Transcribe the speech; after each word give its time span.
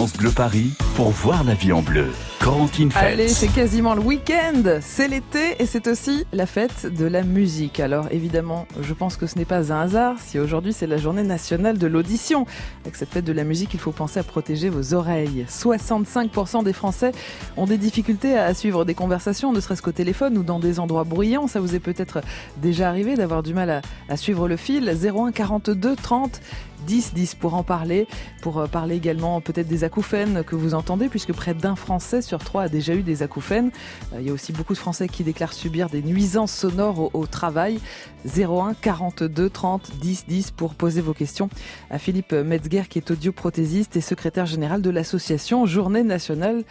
France 0.00 0.14
Paris 0.34 0.70
pour 0.96 1.10
voir 1.10 1.44
la 1.44 1.52
vie 1.52 1.72
en 1.72 1.82
bleu. 1.82 2.06
Corentine 2.40 2.90
Fête. 2.90 3.02
Allez, 3.02 3.28
c'est 3.28 3.48
quasiment 3.48 3.94
le 3.94 4.00
week-end, 4.00 4.78
c'est 4.80 5.08
l'été 5.08 5.56
et 5.58 5.66
c'est 5.66 5.86
aussi 5.88 6.24
la 6.32 6.46
fête 6.46 6.86
de 6.86 7.04
la 7.04 7.22
musique. 7.22 7.80
Alors 7.80 8.06
évidemment, 8.10 8.66
je 8.80 8.94
pense 8.94 9.16
que 9.16 9.26
ce 9.26 9.36
n'est 9.36 9.44
pas 9.44 9.74
un 9.74 9.82
hasard 9.82 10.16
si 10.18 10.38
aujourd'hui 10.38 10.72
c'est 10.72 10.86
la 10.86 10.96
journée 10.96 11.22
nationale 11.22 11.76
de 11.76 11.86
l'audition. 11.86 12.46
Avec 12.84 12.96
cette 12.96 13.10
fête 13.10 13.26
de 13.26 13.32
la 13.34 13.44
musique, 13.44 13.74
il 13.74 13.78
faut 13.78 13.92
penser 13.92 14.18
à 14.18 14.22
protéger 14.22 14.70
vos 14.70 14.94
oreilles. 14.94 15.44
65% 15.50 16.64
des 16.64 16.72
Français 16.72 17.12
ont 17.58 17.66
des 17.66 17.76
difficultés 17.76 18.38
à 18.38 18.54
suivre 18.54 18.86
des 18.86 18.94
conversations, 18.94 19.52
ne 19.52 19.60
serait-ce 19.60 19.82
qu'au 19.82 19.92
téléphone 19.92 20.38
ou 20.38 20.42
dans 20.42 20.60
des 20.60 20.80
endroits 20.80 21.04
bruyants. 21.04 21.46
Ça 21.46 21.60
vous 21.60 21.74
est 21.74 21.80
peut-être 21.80 22.22
déjà 22.56 22.88
arrivé 22.88 23.16
d'avoir 23.16 23.42
du 23.42 23.52
mal 23.52 23.68
à, 23.68 23.82
à 24.08 24.16
suivre 24.16 24.48
le 24.48 24.56
fil. 24.56 24.88
01 24.88 25.32
42 25.32 25.94
30 25.94 26.40
10 26.86 27.14
10 27.14 27.34
pour 27.34 27.54
en 27.54 27.62
parler, 27.62 28.06
pour 28.42 28.58
euh, 28.58 28.66
parler 28.66 28.96
également 28.96 29.40
peut-être 29.40 29.68
des 29.68 29.84
acouphènes 29.84 30.44
que 30.44 30.56
vous 30.56 30.74
entendez, 30.74 31.08
puisque 31.08 31.32
près 31.32 31.54
d'un 31.54 31.76
Français 31.76 32.22
sur 32.22 32.38
trois 32.38 32.62
a 32.62 32.68
déjà 32.68 32.94
eu 32.94 33.02
des 33.02 33.22
acouphènes. 33.22 33.70
Euh, 34.12 34.20
il 34.20 34.26
y 34.26 34.30
a 34.30 34.32
aussi 34.32 34.52
beaucoup 34.52 34.72
de 34.72 34.78
Français 34.78 35.08
qui 35.08 35.24
déclarent 35.24 35.52
subir 35.52 35.88
des 35.88 36.02
nuisances 36.02 36.52
sonores 36.52 37.00
au, 37.00 37.10
au 37.12 37.26
travail. 37.26 37.80
01 38.26 38.74
42 38.74 39.48
30 39.48 39.92
10 40.00 40.24
10 40.28 40.50
pour 40.50 40.74
poser 40.74 41.00
vos 41.00 41.14
questions 41.14 41.48
à 41.90 41.98
Philippe 41.98 42.32
Metzger 42.32 42.82
qui 42.88 42.98
est 42.98 43.10
audioprothésiste 43.10 43.96
et 43.96 44.00
secrétaire 44.00 44.46
général 44.46 44.82
de 44.82 44.90
l'association 44.90 45.64
Journée 45.64 46.02
nationale 46.02 46.64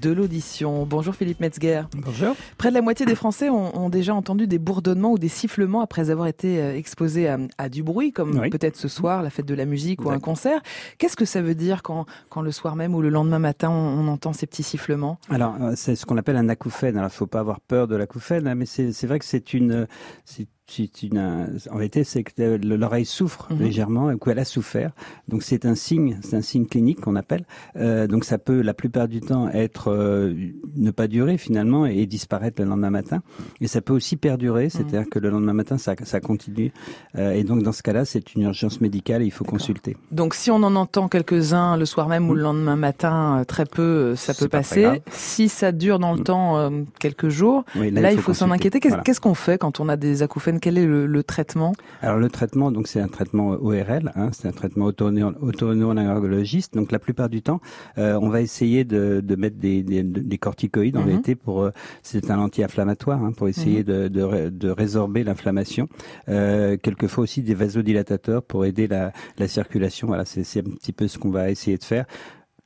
de 0.00 0.10
l'audition. 0.10 0.86
Bonjour 0.86 1.14
Philippe 1.14 1.40
Metzger. 1.40 1.82
Bonjour. 1.96 2.34
Près 2.58 2.70
de 2.70 2.74
la 2.74 2.82
moitié 2.82 3.06
des 3.06 3.14
Français 3.14 3.50
ont, 3.50 3.76
ont, 3.76 3.88
déjà 3.90 4.14
entendu 4.14 4.46
des 4.46 4.58
bourdonnements 4.58 5.12
ou 5.12 5.18
des 5.18 5.28
sifflements 5.28 5.80
après 5.80 6.10
avoir 6.10 6.26
été 6.26 6.60
euh, 6.60 6.76
exposés 6.76 7.28
à, 7.28 7.38
à 7.58 7.68
du 7.68 7.82
bruit, 7.82 8.12
comme 8.12 8.38
oui. 8.38 8.50
peut-être 8.50 8.76
ce 8.76 8.88
soir, 8.88 9.22
la 9.22 9.30
fête 9.30 9.46
de 9.46 9.54
la 9.54 9.66
musique 9.66 10.04
ou 10.04 10.10
un 10.10 10.18
concert. 10.18 10.62
Qu'est-ce 10.98 11.16
que 11.16 11.24
ça 11.24 11.42
veut 11.42 11.54
dire 11.54 11.82
quand, 11.82 12.06
quand 12.30 12.42
le 12.42 12.52
soir 12.52 12.76
même 12.76 12.94
ou 12.94 13.02
le 13.02 13.10
lendemain 13.10 13.38
matin, 13.38 13.70
on, 13.70 13.74
on 13.74 14.08
entend 14.08 14.32
ces 14.32 14.46
petits 14.46 14.62
sifflements? 14.62 15.18
Alors, 15.28 15.56
euh, 15.60 15.72
c'est 15.76 15.96
ce 15.96 16.06
qu'on 16.06 16.16
appelle 16.16 16.36
un 16.36 16.48
acouphène. 16.48 16.96
Alors, 16.96 17.10
il 17.10 17.14
ne 17.14 17.16
faut 17.16 17.26
pas 17.26 17.40
avoir 17.40 17.60
peur 17.60 17.88
de 17.88 17.96
l'acouphène, 17.96 18.46
hein, 18.46 18.54
mais 18.54 18.66
c'est 18.66 19.06
vrai 19.06 19.18
que 19.18 19.24
c'est 19.24 19.52
une, 19.54 19.86
c'est 20.66 21.02
une, 21.02 21.18
en 21.70 21.76
réalité, 21.76 22.04
c'est 22.04 22.22
que 22.22 22.56
l'oreille 22.64 23.04
souffre 23.04 23.52
mmh. 23.52 23.58
légèrement 23.58 24.06
ou 24.08 24.18
qu'elle 24.18 24.38
a 24.38 24.44
souffert. 24.44 24.92
Donc 25.28 25.42
c'est 25.42 25.66
un 25.66 25.74
signe, 25.74 26.18
c'est 26.22 26.36
un 26.36 26.42
signe 26.42 26.66
clinique 26.66 27.00
qu'on 27.00 27.16
appelle. 27.16 27.44
Euh, 27.76 28.06
donc 28.06 28.24
ça 28.24 28.38
peut 28.38 28.62
la 28.62 28.72
plupart 28.72 29.08
du 29.08 29.20
temps 29.20 29.48
être 29.50 29.88
euh, 29.88 30.34
ne 30.76 30.90
pas 30.90 31.08
durer 31.08 31.36
finalement 31.36 31.84
et 31.84 32.06
disparaître 32.06 32.62
le 32.62 32.68
lendemain 32.68 32.90
matin. 32.90 33.22
Et 33.60 33.66
ça 33.66 33.80
peut 33.80 33.92
aussi 33.92 34.16
perdurer, 34.16 34.70
c'est-à-dire 34.70 35.02
mmh. 35.02 35.06
que 35.06 35.18
le 35.18 35.30
lendemain 35.30 35.52
matin 35.52 35.78
ça, 35.78 35.94
ça 36.04 36.20
continue. 36.20 36.72
Euh, 37.16 37.32
et 37.32 37.44
donc 37.44 37.62
dans 37.62 37.72
ce 37.72 37.82
cas-là, 37.82 38.04
c'est 38.04 38.34
une 38.34 38.42
urgence 38.42 38.80
médicale 38.80 39.22
et 39.22 39.26
il 39.26 39.32
faut 39.32 39.44
consulter. 39.44 39.96
Donc 40.10 40.34
si 40.34 40.50
on 40.50 40.62
en 40.62 40.74
entend 40.76 41.08
quelques-uns 41.08 41.76
le 41.76 41.84
soir 41.84 42.08
même 42.08 42.24
mmh. 42.24 42.30
ou 42.30 42.34
le 42.34 42.42
lendemain 42.42 42.76
matin, 42.76 43.44
très 43.46 43.66
peu, 43.66 44.14
ça 44.16 44.32
peut 44.32 44.48
passer. 44.48 45.02
Si 45.10 45.48
ça 45.48 45.72
dure 45.72 45.98
dans 45.98 46.14
le 46.14 46.20
temps 46.20 46.70
quelques 46.98 47.28
jours, 47.28 47.64
oui, 47.76 47.90
là, 47.90 48.00
là, 48.00 48.12
il 48.12 48.18
faut, 48.18 48.32
faut 48.32 48.34
s'en 48.34 48.50
inquiéter. 48.50 48.80
Qu'est-ce 48.80 49.20
qu'on 49.20 49.34
fait 49.34 49.58
quand 49.58 49.80
on 49.80 49.88
a 49.88 49.96
des 49.96 50.22
acouphènes 50.22 50.51
quel 50.60 50.78
est 50.78 50.86
le, 50.86 51.06
le, 51.06 51.22
traitement? 51.22 51.72
Alors 52.00 52.18
le 52.18 52.28
traitement, 52.28 52.70
donc 52.72 52.88
c'est 52.88 53.00
un 53.00 53.08
traitement 53.08 53.50
ORL, 53.50 54.12
hein, 54.16 54.30
c'est 54.32 54.48
un 54.48 54.52
traitement 54.52 54.86
autoneurolargologiste. 54.86 56.74
Donc 56.74 56.92
la 56.92 56.98
plupart 56.98 57.28
du 57.28 57.42
temps, 57.42 57.60
euh, 57.98 58.18
on 58.20 58.28
va 58.28 58.40
essayer 58.40 58.84
de, 58.84 59.20
de 59.24 59.36
mettre 59.36 59.56
des, 59.56 59.82
des, 59.82 60.02
des 60.02 60.38
corticoïdes 60.38 60.96
en 60.96 61.04
mm 61.04 61.20
-hmm. 61.20 61.36
pour, 61.36 61.62
euh, 61.62 61.70
c'est 62.02 62.30
un 62.30 62.38
anti-inflammatoire 62.38 63.22
hein, 63.22 63.32
pour 63.36 63.48
essayer 63.48 63.80
mm 63.80 63.86
-hmm. 63.86 64.08
de, 64.08 64.08
de, 64.08 64.48
de, 64.48 64.70
résorber 64.70 65.24
l'inflammation. 65.24 65.88
Euh, 66.28 66.76
quelquefois 66.82 67.22
aussi 67.24 67.42
des 67.42 67.54
vasodilatateurs 67.54 68.42
pour 68.42 68.64
aider 68.64 68.86
la, 68.88 69.12
la 69.38 69.48
circulation. 69.48 70.08
Voilà, 70.08 70.24
c'est 70.24 70.60
un 70.60 70.74
petit 70.80 70.92
peu 70.92 71.08
ce 71.08 71.18
qu'on 71.18 71.30
va 71.30 71.50
essayer 71.50 71.78
de 71.78 71.84
faire 71.84 72.06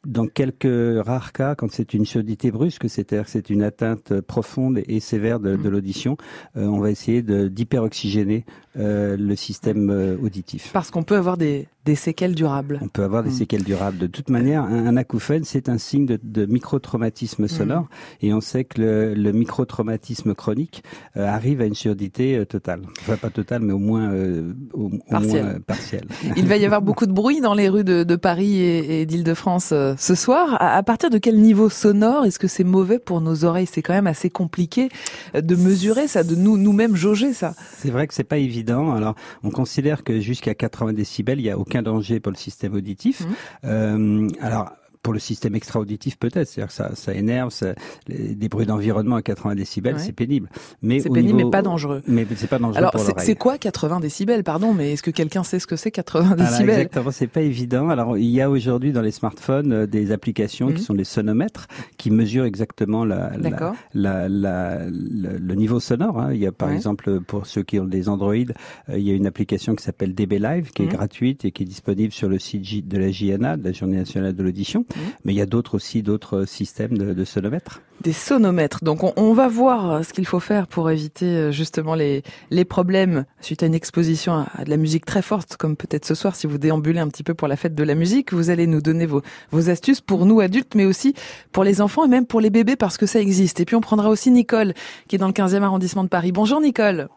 dans 0.07 0.27
quelques 0.27 1.05
rares 1.05 1.33
cas, 1.33 1.55
quand 1.55 1.71
c'est 1.71 1.93
une 1.93 2.07
surdité 2.07 2.51
brusque, 2.51 2.89
c'est-à-dire 2.89 3.25
que 3.25 3.31
c'est 3.31 3.51
une 3.51 3.63
atteinte 3.63 4.21
profonde 4.21 4.81
et 4.87 5.01
sévère 5.01 5.41
de, 5.41 5.57
de 5.57 5.69
l'audition, 5.69 6.17
euh, 6.57 6.67
on 6.67 6.79
va 6.79 6.91
essayer 6.91 7.23
d'hyperoxygéner 7.23 8.45
euh, 8.79 9.17
le 9.17 9.37
système 9.37 9.91
euh, 9.91 10.17
auditif. 10.23 10.71
Parce 10.73 10.91
qu'on 10.91 11.03
peut 11.03 11.17
avoir 11.17 11.37
des, 11.37 11.67
des 11.87 11.95
séquelles 11.95 12.35
durables. 12.35 12.79
On 12.83 12.89
peut 12.89 13.05
avoir 13.05 13.23
des 13.23 13.31
mmh. 13.31 13.35
séquelles 13.35 13.63
durables. 13.63 13.97
De 13.97 14.09
toute 14.09 14.29
manière, 14.29 14.65
un, 14.65 14.87
un 14.87 14.97
acouphène, 14.97 15.45
c'est 15.45 15.69
un 15.69 15.79
signe 15.79 16.05
de, 16.05 16.19
de 16.23 16.45
microtraumatisme 16.45 17.47
sonore 17.47 17.85
mmh. 17.85 18.27
et 18.27 18.35
on 18.35 18.41
sait 18.41 18.65
que 18.65 18.81
le, 18.81 19.15
le 19.15 19.33
microtraumatisme 19.33 20.35
chronique 20.35 20.83
euh, 21.17 21.27
arrive 21.27 21.61
à 21.61 21.65
une 21.65 21.75
surdité 21.75 22.37
euh, 22.37 22.45
totale. 22.45 22.83
Enfin, 23.01 23.17
pas 23.17 23.31
totale, 23.31 23.63
mais 23.63 23.73
au 23.73 23.79
moins, 23.79 24.11
euh, 24.11 24.53
au, 24.75 24.91
partielle. 25.09 25.41
Au 25.41 25.45
moins 25.45 25.61
partielle. 25.61 26.07
Il 26.37 26.47
va 26.47 26.57
y 26.57 26.65
avoir 26.65 26.83
beaucoup 26.87 27.07
de 27.07 27.13
bruit 27.13 27.41
dans 27.41 27.55
les 27.55 27.69
rues 27.69 27.85
de, 27.85 28.03
de 28.03 28.17
Paris 28.17 28.59
et, 28.59 29.01
et 29.03 29.07
d'Île-de-France 29.07 29.73
ce 29.99 30.15
soir. 30.15 30.57
À, 30.61 30.83
partir 30.83 31.11
de 31.11 31.19
quel 31.19 31.37
niveau 31.41 31.69
sonore 31.69 32.25
est-ce 32.25 32.39
que 32.39 32.49
c'est 32.49 32.65
mauvais 32.65 32.99
pour 32.99 33.21
nos 33.21 33.45
oreilles? 33.45 33.67
C'est 33.67 33.83
quand 33.83 33.95
même 33.95 34.07
assez 34.07 34.31
compliqué 34.31 34.89
de 35.35 35.57
mesurer 35.57 36.09
ça, 36.09 36.23
de 36.23 36.35
nous 36.35 36.57
nous-mêmes 36.57 36.97
jauger 36.97 37.33
ça. 37.33 37.55
C'est 37.77 37.91
vrai 37.91 38.07
que 38.07 38.15
c'est 38.15 38.25
pas 38.25 38.39
évident. 38.39 38.93
Alors, 38.93 39.15
on 39.43 39.51
considère 39.51 40.05
que 40.05 40.21
jusqu'à 40.21 40.55
80 40.55 40.93
décibels, 40.93 41.41
il 41.41 41.47
y 41.47 41.51
a 41.51 41.59
aucun 41.59 41.83
danger 41.83 42.21
pour 42.21 42.33
le 42.33 42.39
système 42.39 42.75
auditif. 42.75 43.21
Mmh. 43.21 43.27
Euh, 43.65 44.29
alors, 44.41 44.71
pour 45.07 45.13
le 45.13 45.21
système 45.21 45.55
extra-auditif 45.55 46.19
peut-être, 46.19 46.49
c'est-à-dire 46.49 46.73
ça, 46.73 46.97
ça 46.97 47.15
énerve, 47.15 47.51
ça, 47.51 47.77
les, 48.09 48.35
des 48.35 48.49
bruits 48.49 48.67
d'environnement 48.67 49.15
à 49.15 49.23
80 49.23 49.55
décibels, 49.55 49.95
ouais. 49.95 50.01
c'est 50.01 50.11
pénible. 50.11 50.49
Mais 50.83 50.99
c'est 50.99 51.11
pénible, 51.11 51.37
niveau, 51.37 51.49
mais 51.49 51.51
pas 51.53 51.63
dangereux. 51.63 52.03
Mais 52.09 52.27
c'est 52.35 52.49
pas 52.49 52.59
dangereux 52.59 52.79
Alors, 52.79 52.91
pour 52.91 53.05
l'oreille. 53.05 53.25
C'est 53.25 53.37
quoi 53.37 53.57
80 53.57 54.01
décibels, 54.01 54.43
pardon 54.43 54.75
Mais 54.75 54.95
est-ce 54.95 55.05
que 55.05 55.13
quelqu'un 55.13 55.45
sait 55.45 55.61
ce 55.61 55.69
que 55.69 55.77
c'est 55.77 55.93
80 55.93 56.35
décibels? 56.35 56.71
Exactement, 56.71 57.13
c'est 57.13 57.29
pas 57.29 57.43
évident. 57.43 57.89
Alors, 57.89 58.19
il 58.19 58.27
y 58.27 58.41
a 58.41 58.51
aujourd'hui 58.51 58.91
dans 58.91 59.01
les 59.01 59.13
smartphones 59.13 59.73
euh, 59.73 59.87
des 59.87 60.11
applications 60.11 60.71
mmh. 60.71 60.75
qui 60.75 60.83
sont 60.83 60.95
des 60.95 61.05
sonomètres 61.05 61.69
qui 61.99 62.11
mesurent 62.11 62.45
exactement 62.45 63.05
la, 63.05 63.31
la, 63.39 63.79
la, 63.95 64.29
la 64.29 64.87
le 64.89 65.55
niveau 65.55 65.79
sonore. 65.79 66.19
Hein. 66.19 66.33
Il 66.33 66.41
y 66.41 66.49
a 66.49 66.53
par 66.53 66.71
ouais. 66.71 66.75
exemple 66.75 67.21
pour 67.21 67.47
ceux 67.47 67.63
qui 67.63 67.79
ont 67.79 67.85
des 67.85 68.09
Android, 68.09 68.35
euh, 68.35 68.99
il 68.99 69.07
y 69.07 69.13
a 69.13 69.15
une 69.15 69.29
application 69.29 69.77
qui 69.77 69.85
s'appelle 69.85 70.17
DB 70.17 70.41
Live 70.41 70.73
qui 70.73 70.83
mmh. 70.83 70.85
est 70.85 70.89
gratuite 70.89 71.45
et 71.45 71.53
qui 71.53 71.63
est 71.63 71.67
disponible 71.67 72.13
sur 72.13 72.29
le 72.29 72.41
site 72.41 72.89
de 72.89 72.99
la 72.99 73.13
JNA, 73.13 73.57
de 73.57 73.63
la 73.63 73.73
Journée 73.73 73.99
nationale 73.99 74.35
de 74.35 74.43
l'audition. 74.43 74.85
Mais 75.25 75.33
il 75.33 75.37
y 75.37 75.41
a 75.41 75.47
d'autres 75.47 75.77
aussi, 75.77 76.03
d'autres 76.03 76.45
systèmes 76.45 76.97
de, 76.97 77.13
de, 77.13 77.25
sonomètres. 77.25 77.81
Des 78.03 78.13
sonomètres. 78.13 78.85
Donc 78.85 79.03
on, 79.19 79.33
va 79.33 79.49
voir 79.49 80.05
ce 80.05 80.13
qu'il 80.13 80.27
faut 80.27 80.41
faire 80.41 80.67
pour 80.67 80.91
éviter 80.91 81.27
euh, 81.27 81.51
justement 81.51 81.95
les, 81.95 82.23
les 82.51 82.65
problèmes 82.65 83.25
suite 83.41 83.63
à 83.63 83.67
une 83.67 83.75
exposition 83.75 84.35
à, 84.35 84.47
à 84.55 84.65
de 84.65 84.71
la 84.71 84.77
musique 84.77 85.07
très 85.07 85.23
forte, 85.23 85.57
comme 85.57 85.77
peut-être 85.77 86.05
ce 86.05 86.15
soir 86.15 86.37
si 86.37 86.47
vous 86.47 86.59
déambulez 86.59 87.01
un 87.01 87.09
petit 87.09 87.23
peu 87.23 87.35
pour 87.35 87.49
la 87.49 87.57
fête 87.57 87.75
de 87.75 87.85
la 87.85 87.95
musique. 87.95 88.33
Vous 88.33 88.51
allez 88.51 88.67
nous 88.67 88.81
donner 88.81 89.07
vos, 89.07 89.23
vos 89.51 89.71
astuces 89.71 90.01
pour 90.01 90.27
nous 90.27 90.41
adultes, 90.41 90.75
mais 90.75 90.85
aussi 90.85 91.15
pour 91.53 91.65
les 91.65 91.81
enfants 91.81 92.05
et 92.05 92.09
même 92.09 92.27
pour 92.27 92.41
les 92.41 92.51
bébés 92.51 92.77
parce 92.77 92.97
que 92.97 93.07
ça 93.07 93.21
existe. 93.21 93.61
Et 93.61 93.65
puis 93.65 93.77
on 93.77 93.81
prendra 93.81 94.09
aussi 94.09 94.31
Nicole, 94.31 94.75
qui 95.09 95.17
est 95.17 95.19
dans 95.19 95.29
le 95.29 95.33
15e 95.33 95.63
arrondissement 95.63 96.05
de 96.05 96.09
Paris. 96.09 96.33
Bonjour 96.33 96.61
Nicole. 96.61 97.09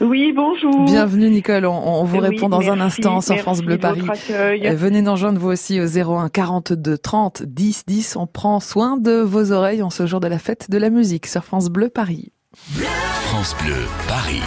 Oui, 0.00 0.32
bonjour. 0.34 0.84
Bienvenue 0.84 1.30
Nicole, 1.30 1.66
on, 1.66 2.00
on 2.00 2.04
vous 2.04 2.18
oui, 2.18 2.28
répond 2.28 2.48
dans 2.48 2.58
merci, 2.58 2.70
un 2.70 2.80
instant 2.80 3.20
sur 3.20 3.36
France 3.38 3.62
Bleu 3.62 3.78
Paris. 3.78 4.02
Euh, 4.30 4.74
venez 4.74 5.02
nous 5.02 5.12
rejoindre 5.12 5.40
vous 5.40 5.48
aussi 5.48 5.80
au 5.80 5.86
01 5.86 6.28
42 6.28 6.98
30 6.98 7.42
10 7.42 7.84
10. 7.86 8.16
On 8.16 8.26
prend 8.26 8.60
soin 8.60 8.96
de 8.96 9.20
vos 9.20 9.52
oreilles 9.52 9.82
en 9.82 9.90
ce 9.90 10.06
jour 10.06 10.20
de 10.20 10.28
la 10.28 10.38
fête 10.38 10.70
de 10.70 10.78
la 10.78 10.90
musique 10.90 11.26
sur 11.26 11.44
France 11.44 11.68
Bleu 11.68 11.88
Paris. 11.88 12.32
France 13.26 13.56
Bleu 13.62 13.86
Paris. 14.06 14.42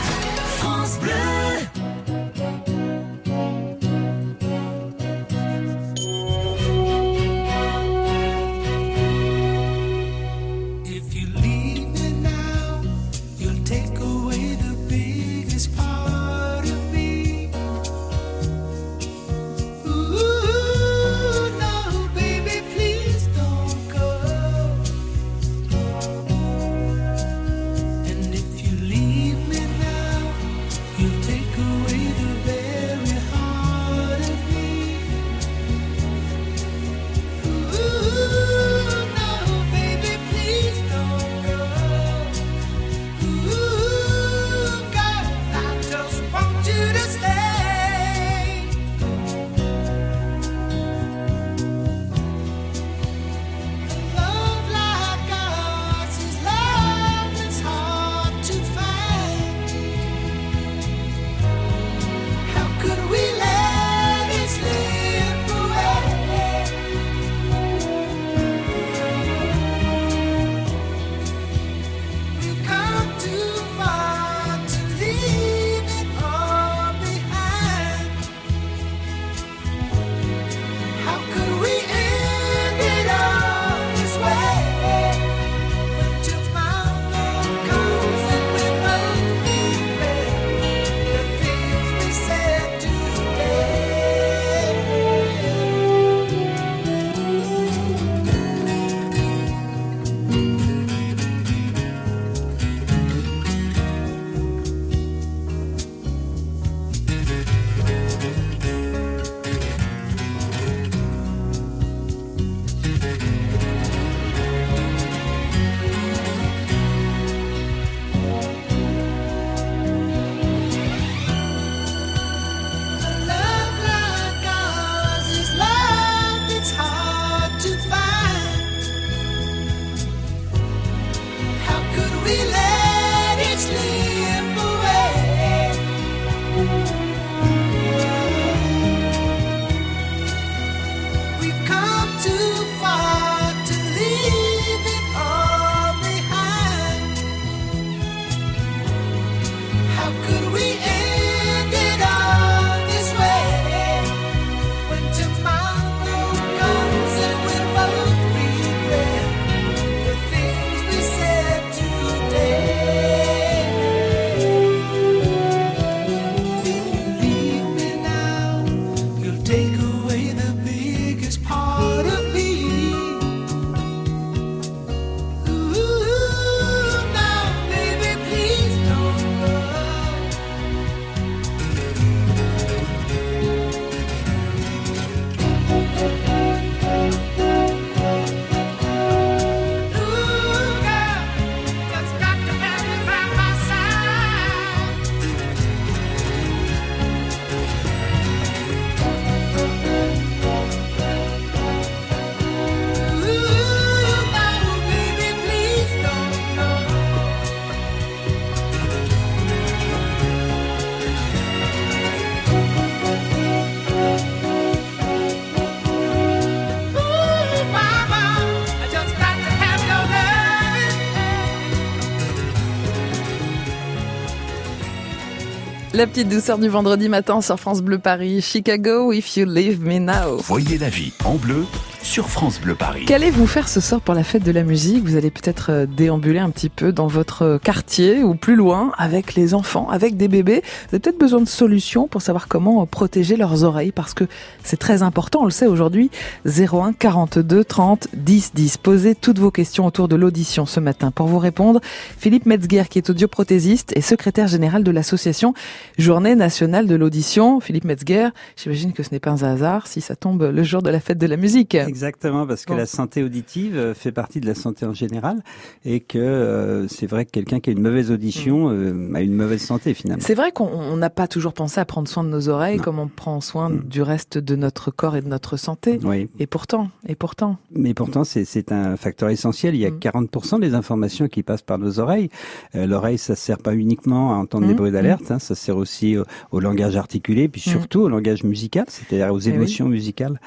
La 225.93 226.07
petite 226.07 226.29
douceur 226.29 226.57
du 226.57 226.69
vendredi 226.69 227.09
matin 227.09 227.41
sur 227.41 227.59
France 227.59 227.81
Bleu 227.81 227.99
Paris. 227.99 228.41
Chicago, 228.41 229.11
if 229.11 229.35
you 229.35 229.45
leave 229.45 229.81
me 229.81 229.99
now. 229.99 230.37
Voyez 230.37 230.77
la 230.77 230.87
vie 230.87 231.11
en 231.25 231.35
bleu 231.35 231.65
sur 232.03 232.29
France 232.29 232.59
Bleu 232.59 232.75
Paris. 232.75 233.05
Qu'allez-vous 233.05 233.47
faire 233.47 233.67
ce 233.67 233.79
soir 233.79 234.01
pour 234.01 234.13
la 234.13 234.23
fête 234.23 234.43
de 234.43 234.51
la 234.51 234.63
musique? 234.63 235.03
Vous 235.03 235.15
allez 235.15 235.31
peut-être 235.31 235.71
euh, 235.71 235.85
déambuler 235.85 236.39
un 236.39 236.49
petit 236.49 236.69
peu 236.69 236.91
dans 236.91 237.07
votre 237.07 237.59
quartier 237.63 238.23
ou 238.23 238.35
plus 238.35 238.55
loin 238.55 238.91
avec 238.97 239.35
les 239.35 239.53
enfants, 239.53 239.89
avec 239.89 240.17
des 240.17 240.27
bébés. 240.27 240.61
Vous 240.63 240.95
avez 240.95 240.99
peut-être 240.99 241.19
besoin 241.19 241.41
de 241.41 241.47
solutions 241.47 242.07
pour 242.07 242.21
savoir 242.21 242.47
comment 242.47 242.85
protéger 242.85 243.35
leurs 243.35 243.63
oreilles 243.63 243.91
parce 243.91 244.13
que 244.13 244.25
c'est 244.63 244.77
très 244.77 245.03
important, 245.03 245.41
on 245.41 245.45
le 245.45 245.51
sait 245.51 245.67
aujourd'hui. 245.67 246.09
01 246.45 246.93
42 246.93 247.63
30 247.63 248.07
10 248.13 248.51
10. 248.53 248.77
Posez 248.77 249.15
toutes 249.15 249.39
vos 249.39 249.51
questions 249.51 249.85
autour 249.85 250.07
de 250.07 250.15
l'audition 250.15 250.65
ce 250.65 250.79
matin. 250.79 251.11
Pour 251.11 251.27
vous 251.27 251.39
répondre, 251.39 251.81
Philippe 252.17 252.45
Metzger 252.45 252.83
qui 252.89 252.97
est 252.97 253.09
audioprothésiste 253.09 253.93
et 253.95 254.01
secrétaire 254.01 254.47
général 254.47 254.83
de 254.83 254.91
l'association 254.91 255.53
Journée 255.97 256.35
nationale 256.35 256.87
de 256.87 256.95
l'audition. 256.95 257.59
Philippe 257.59 257.85
Metzger, 257.85 258.29
j'imagine 258.55 258.93
que 258.93 259.03
ce 259.03 259.09
n'est 259.11 259.19
pas 259.19 259.31
un 259.45 259.53
hasard 259.53 259.87
si 259.87 260.01
ça 260.01 260.15
tombe 260.15 260.43
le 260.43 260.63
jour 260.63 260.81
de 260.81 260.89
la 260.89 260.99
fête 260.99 261.17
de 261.17 261.27
la 261.27 261.37
musique. 261.37 261.77
Exactement, 261.91 262.47
parce 262.47 262.63
que 262.63 262.71
la 262.71 262.85
santé 262.85 263.21
auditive 263.21 263.75
euh, 263.75 263.93
fait 263.93 264.13
partie 264.13 264.39
de 264.39 264.45
la 264.45 264.55
santé 264.55 264.85
en 264.85 264.93
général 264.93 265.43
et 265.83 265.99
que 265.99 266.17
euh, 266.17 266.87
c'est 266.87 267.05
vrai 267.05 267.25
que 267.25 267.31
quelqu'un 267.31 267.59
qui 267.59 267.69
a 267.69 267.73
une 267.73 267.81
mauvaise 267.81 268.11
audition 268.11 268.69
mm. 268.69 269.11
euh, 269.11 269.15
a 269.15 269.21
une 269.21 269.33
mauvaise 269.33 269.61
santé 269.61 269.93
finalement. 269.93 270.23
C'est 270.25 270.33
vrai 270.33 270.53
qu'on 270.53 270.95
n'a 270.95 271.09
pas 271.09 271.27
toujours 271.27 271.51
pensé 271.51 271.81
à 271.81 271.85
prendre 271.85 272.07
soin 272.07 272.23
de 272.23 272.29
nos 272.29 272.47
oreilles 272.47 272.77
comme 272.77 272.97
on 272.97 273.09
prend 273.09 273.41
soin 273.41 273.67
mm. 273.67 273.83
du 273.89 274.01
reste 274.01 274.37
de 274.37 274.55
notre 274.55 274.89
corps 274.89 275.17
et 275.17 275.21
de 275.21 275.27
notre 275.27 275.57
santé. 275.57 275.99
Oui. 276.01 276.29
Et 276.39 276.47
pourtant, 276.47 276.89
et 277.09 277.15
pourtant. 277.15 277.57
Mais 277.75 277.93
pourtant, 277.93 278.23
c'est 278.23 278.71
un 278.71 278.95
facteur 278.95 279.27
essentiel. 279.27 279.75
Il 279.75 279.81
y 279.81 279.85
a 279.85 279.89
40% 279.89 280.55
mm. 280.55 280.61
des 280.61 280.73
informations 280.73 281.27
qui 281.27 281.43
passent 281.43 281.61
par 281.61 281.77
nos 281.77 281.99
oreilles. 281.99 282.29
L'oreille, 282.73 283.17
ça 283.17 283.35
sert 283.35 283.57
pas 283.57 283.75
uniquement 283.75 284.33
à 284.33 284.37
entendre 284.37 284.65
des 284.65 284.73
bruits 284.73 284.91
d'alerte, 284.91 285.29
hein, 285.29 285.39
ça 285.39 285.55
sert 285.55 285.75
aussi 285.75 286.15
au, 286.51 286.59
langage 286.61 286.95
articulé, 286.95 287.49
puis 287.49 287.59
surtout 287.59 287.99
au 287.99 288.07
langage 288.07 288.45
musical, 288.45 288.85
c'est-à-dire 288.87 289.33
aux 289.33 289.39
eh 289.39 289.49
émotions 289.49 289.89
musicales. 289.89 290.39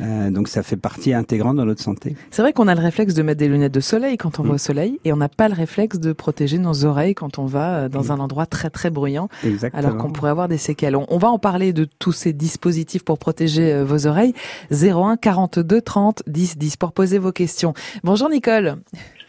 Euh, 0.00 0.30
donc 0.30 0.48
ça 0.48 0.62
fait 0.62 0.76
partie 0.76 1.12
intégrante 1.12 1.56
de 1.56 1.64
notre 1.64 1.82
santé. 1.82 2.16
C'est 2.30 2.42
vrai 2.42 2.52
qu'on 2.52 2.68
a 2.68 2.74
le 2.74 2.80
réflexe 2.80 3.14
de 3.14 3.22
mettre 3.22 3.38
des 3.38 3.48
lunettes 3.48 3.72
de 3.72 3.80
soleil 3.80 4.16
quand 4.16 4.38
on 4.38 4.42
va 4.42 4.50
au 4.50 4.54
mm. 4.54 4.58
soleil 4.58 5.00
et 5.04 5.12
on 5.12 5.16
n'a 5.16 5.28
pas 5.28 5.48
le 5.48 5.54
réflexe 5.54 5.98
de 5.98 6.12
protéger 6.12 6.58
nos 6.58 6.84
oreilles 6.84 7.14
quand 7.14 7.38
on 7.38 7.46
va 7.46 7.76
euh, 7.76 7.88
dans 7.88 8.04
mm. 8.04 8.10
un 8.12 8.18
endroit 8.20 8.46
très 8.46 8.70
très 8.70 8.90
bruyant. 8.90 9.28
Exactement. 9.44 9.82
Alors 9.82 9.98
qu'on 9.98 10.10
pourrait 10.10 10.30
avoir 10.30 10.48
des 10.48 10.58
séquelles. 10.58 10.96
On, 10.96 11.18
va 11.18 11.28
en 11.28 11.38
parler 11.38 11.72
de 11.72 11.86
tous 11.98 12.12
ces 12.12 12.32
dispositifs 12.32 13.04
pour 13.04 13.18
protéger 13.18 13.72
euh, 13.72 13.84
vos 13.84 14.06
oreilles. 14.06 14.34
01 14.70 15.16
42 15.16 15.80
30 15.80 16.22
10 16.26 16.58
10 16.58 16.76
pour 16.76 16.92
poser 16.92 17.18
vos 17.18 17.32
questions. 17.32 17.74
Bonjour 18.04 18.28
Nicole. 18.30 18.76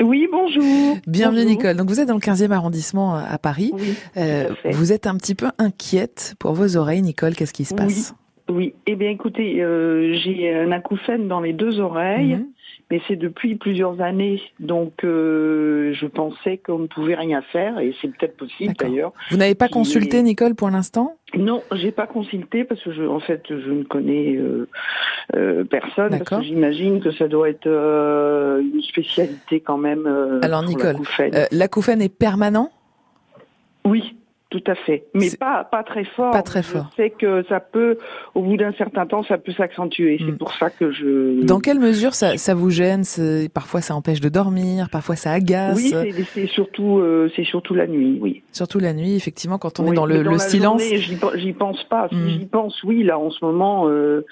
Oui, 0.02 0.28
bonjour. 0.32 0.98
Bienvenue 1.08 1.46
Nicole. 1.46 1.76
Donc 1.76 1.90
vous 1.90 2.00
êtes 2.00 2.08
dans 2.08 2.14
le 2.14 2.20
15e 2.20 2.52
arrondissement 2.52 3.16
à 3.16 3.38
Paris. 3.38 3.72
Oui, 3.74 3.96
vous 4.72 4.94
êtes 4.94 5.08
un 5.08 5.16
petit 5.16 5.36
peu 5.36 5.48
inquiète 5.58 6.36
pour 6.40 6.54
vos 6.54 6.78
oreilles 6.78 7.02
Nicole, 7.02 7.36
qu'est-ce 7.36 7.54
qui 7.54 7.66
se 7.66 7.74
passe? 7.74 8.14
Oui, 8.50 8.74
eh 8.88 8.96
bien 8.96 9.10
écoutez, 9.10 9.62
euh, 9.62 10.14
j'ai 10.16 10.54
un 10.54 10.72
acouphène 10.72 11.28
dans 11.28 11.40
les 11.40 11.54
deux 11.54 11.80
oreilles, 11.80 12.36
mhm. 12.36 12.48
mais 12.90 13.02
c'est 13.08 13.16
depuis 13.16 13.56
plusieurs 13.56 14.02
années, 14.02 14.42
donc 14.60 15.04
euh, 15.04 15.94
je 15.94 16.08
pensais 16.08 16.58
qu'on 16.58 16.80
ne 16.80 16.88
pouvait 16.88 17.16
rien 17.16 17.42
faire, 17.42 17.80
et 17.80 17.94
c'est 18.02 18.08
peut-être 18.08 18.38
possible 18.38 18.74
d'ailleurs. 18.74 19.14
Vous 19.30 19.38
n'avez 19.38 19.56
pas 19.56 19.68
consulté, 19.68 20.22
Nicole, 20.24 20.56
pour 20.56 20.70
l'instant? 20.70 21.16
Non, 21.36 21.62
j'ai 21.74 21.92
pas 21.92 22.08
consulté 22.08 22.64
parce 22.64 22.82
que 22.82 22.92
je, 22.92 23.04
en 23.04 23.20
fait, 23.20 23.44
je 23.50 23.72
ne 23.72 23.84
connais 23.84 24.36
euh, 25.36 25.64
personne, 25.66 26.10
parce 26.10 26.42
que 26.42 26.42
j'imagine 26.42 27.02
que 27.02 27.12
ça 27.12 27.28
doit 27.28 27.50
être 27.50 27.68
une 27.68 28.82
spécialité 28.82 29.60
quand 29.60 29.78
même. 29.78 30.08
Alors 30.42 30.64
Nicole, 30.64 30.98
l'acouphène 31.52 32.02
est 32.02 32.10
permanent? 32.14 32.72
Oui. 33.86 34.16
Tout 34.50 34.64
à 34.66 34.74
fait, 34.74 35.06
mais 35.14 35.30
pas 35.40 35.64
pas 35.64 35.84
très 35.84 36.04
fort. 36.04 36.32
Pas 36.32 36.42
très 36.42 36.64
fort. 36.64 36.90
Je 36.98 37.04
sais 37.04 37.10
que 37.12 37.46
ça 37.48 37.60
peut, 37.60 38.00
au 38.34 38.42
bout 38.42 38.58
d'un 38.58 38.74
certain 38.74 39.06
temps, 39.06 39.24
ça 39.24 39.38
peut 39.38 39.52
s'accentuer. 39.52 40.18
C'est 40.20 40.32
hmm. 40.32 40.38
pour 40.40 40.54
ça 40.54 40.72
que 40.72 40.92
je. 40.92 41.44
Dans 41.44 41.60
quelle 41.60 41.78
mesure 41.78 42.16
ça, 42.16 42.36
ça 42.38 42.56
vous 42.56 42.72
gêne 42.72 43.04
Parfois, 43.54 43.82
ça 43.82 43.94
empêche 43.94 44.22
de 44.22 44.30
dormir. 44.30 44.90
Parfois, 44.92 45.16
ça 45.16 45.34
agace? 45.34 45.78
Oui, 45.78 45.94
c'est 46.34 46.48
surtout 46.48 46.98
euh, 46.98 47.32
c'est 47.36 47.44
surtout 47.44 47.76
la 47.76 47.86
nuit, 47.86 48.18
oui. 48.20 48.42
Surtout 48.52 48.80
la 48.80 48.94
nuit, 48.94 49.16
effectivement, 49.16 49.60
quand 49.60 49.80
on 49.80 49.92
est 49.92 49.96
dans 49.96 50.08
le, 50.08 50.24
le 50.24 50.40
silence. 50.40 50.82
J'y 51.36 51.54
pense 51.54 51.84
pas. 51.84 52.08
Si 52.10 52.16
hmm. 52.16 52.30
j'y 52.30 52.46
pense, 52.48 52.82
oui, 52.82 53.04
là, 53.04 53.20
en 53.20 53.30
ce 53.30 53.46
moment, 53.46 53.88
euh, 53.88 54.26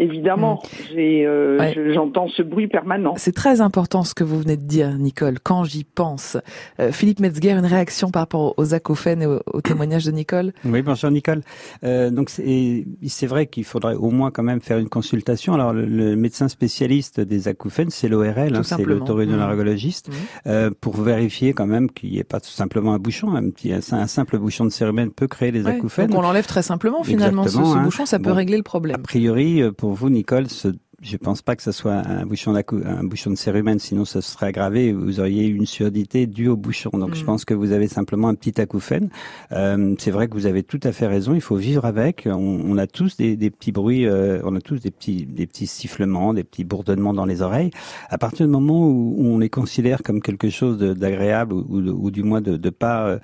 Évidemment, 0.00 0.62
mm. 0.64 0.96
euh, 0.96 1.92
j'entends 1.92 2.26
ce 2.26 2.40
bruit 2.42 2.68
permanent. 2.68 3.14
C'est 3.18 3.34
très 3.34 3.60
important 3.60 4.02
ce 4.02 4.14
que 4.14 4.24
vous 4.24 4.38
venez 4.38 4.56
de 4.56 4.62
dire, 4.62 4.96
Nicole. 4.96 5.38
Quand 5.42 5.64
j'y 5.64 5.84
pense, 5.84 6.38
euh, 6.80 6.90
Philippe 6.90 7.20
Metzger, 7.20 7.50
une 7.50 7.66
réaction 7.66 8.10
par 8.10 8.22
rapport 8.22 8.54
aux 8.56 8.72
acouphènes 8.72 9.20
et 9.20 9.26
au, 9.26 9.60
témoignage 9.60 10.06
de 10.06 10.10
Nicole? 10.10 10.54
Oui, 10.64 10.80
bonjour 10.80 11.10
Nicole. 11.10 11.42
Euh, 11.84 12.08
donc 12.08 12.30
c'est 12.30 13.26
vrai 13.26 13.46
qu'il 13.46 13.64
faudrait 13.64 13.94
au 13.94 14.08
moins 14.08 14.30
quand 14.30 14.42
même 14.42 14.62
faire 14.62 14.78
une 14.78 14.88
consultation. 14.88 15.52
Alors 15.52 15.74
le, 15.74 16.16
médecin 16.16 16.48
spécialiste 16.48 17.20
des 17.20 17.48
acouphènes, 17.48 17.90
c'est 17.90 18.08
l'ORL, 18.08 18.56
hein, 18.56 18.62
c'est 18.62 18.82
l'autorénologologiste, 18.82 20.08
mmh. 20.08 20.12
euh, 20.46 20.70
pour 20.80 20.96
vérifier 20.96 21.52
quand 21.52 21.66
même 21.66 21.90
qu'il 21.90 22.10
n'y 22.10 22.18
ait 22.18 22.24
pas 22.24 22.40
tout 22.40 22.48
simplement 22.48 22.94
un 22.94 22.98
bouchon. 22.98 23.34
Un, 23.34 23.50
petit, 23.50 23.74
un, 23.74 24.06
simple 24.06 24.38
bouchon 24.38 24.64
de 24.64 24.70
cérumen 24.70 25.10
peut 25.10 25.28
créer 25.28 25.52
des 25.52 25.66
acouphènes. 25.66 26.06
Donc 26.06 26.18
on 26.18 26.22
l'enlève 26.22 26.46
très 26.46 26.62
simplement 26.62 27.02
finalement. 27.02 27.44
Ce, 27.44 27.50
ce 27.50 27.58
hein. 27.58 27.82
bouchon, 27.82 28.06
ça 28.06 28.18
peut 28.18 28.32
régler 28.32 28.56
le 28.56 28.62
problème. 28.62 28.96
A 28.96 29.02
priori, 29.02 29.62
pour 29.76 29.89
pour 29.89 29.89
vous, 29.92 30.10
Nicole, 30.10 30.48
ce 30.48 30.68
je 31.02 31.16
pense 31.16 31.40
pas 31.40 31.56
que 31.56 31.62
ce 31.62 31.72
soit 31.72 31.94
un 32.06 32.26
bouchon, 32.26 32.54
un 32.54 33.04
bouchon 33.04 33.30
de 33.30 33.36
cérumen, 33.36 33.78
sinon 33.78 34.04
ça 34.04 34.20
serait 34.20 34.46
aggravé. 34.46 34.92
Vous 34.92 35.18
auriez 35.18 35.46
une 35.46 35.64
surdité 35.64 36.26
due 36.26 36.48
au 36.48 36.56
bouchon. 36.56 36.90
Donc 36.92 37.14
je 37.14 37.22
mm. 37.22 37.26
pense 37.26 37.44
que 37.46 37.54
vous 37.54 37.72
avez 37.72 37.88
simplement 37.88 38.28
un 38.28 38.34
petit 38.34 38.60
acouphène. 38.60 39.08
Euh, 39.52 39.94
c'est 39.98 40.10
vrai 40.10 40.28
que 40.28 40.34
vous 40.34 40.46
avez 40.46 40.62
tout 40.62 40.80
à 40.82 40.92
fait 40.92 41.06
raison. 41.06 41.34
Il 41.34 41.40
faut 41.40 41.56
vivre 41.56 41.86
avec. 41.86 42.28
On, 42.30 42.60
on 42.64 42.76
a 42.76 42.86
tous 42.86 43.16
des, 43.16 43.36
des 43.36 43.50
petits 43.50 43.72
bruits, 43.72 44.06
euh, 44.06 44.40
on 44.44 44.54
a 44.54 44.60
tous 44.60 44.80
des 44.80 44.90
petits, 44.90 45.24
des 45.24 45.46
petits 45.46 45.66
sifflements, 45.66 46.34
des 46.34 46.44
petits 46.44 46.64
bourdonnements 46.64 47.14
dans 47.14 47.24
les 47.24 47.40
oreilles. 47.40 47.70
À 48.10 48.18
partir 48.18 48.44
du 48.44 48.52
moment 48.52 48.86
où, 48.86 49.16
on 49.20 49.38
les 49.38 49.50
considère 49.50 50.02
comme 50.02 50.20
quelque 50.20 50.50
chose 50.50 50.78
d'agréable 50.78 51.54
ou, 51.54 51.64
ou, 51.68 52.10
du 52.10 52.22
moins 52.22 52.42
de, 52.42 52.56
de 52.56 52.70
pas 52.70 53.06
euh, 53.06 53.18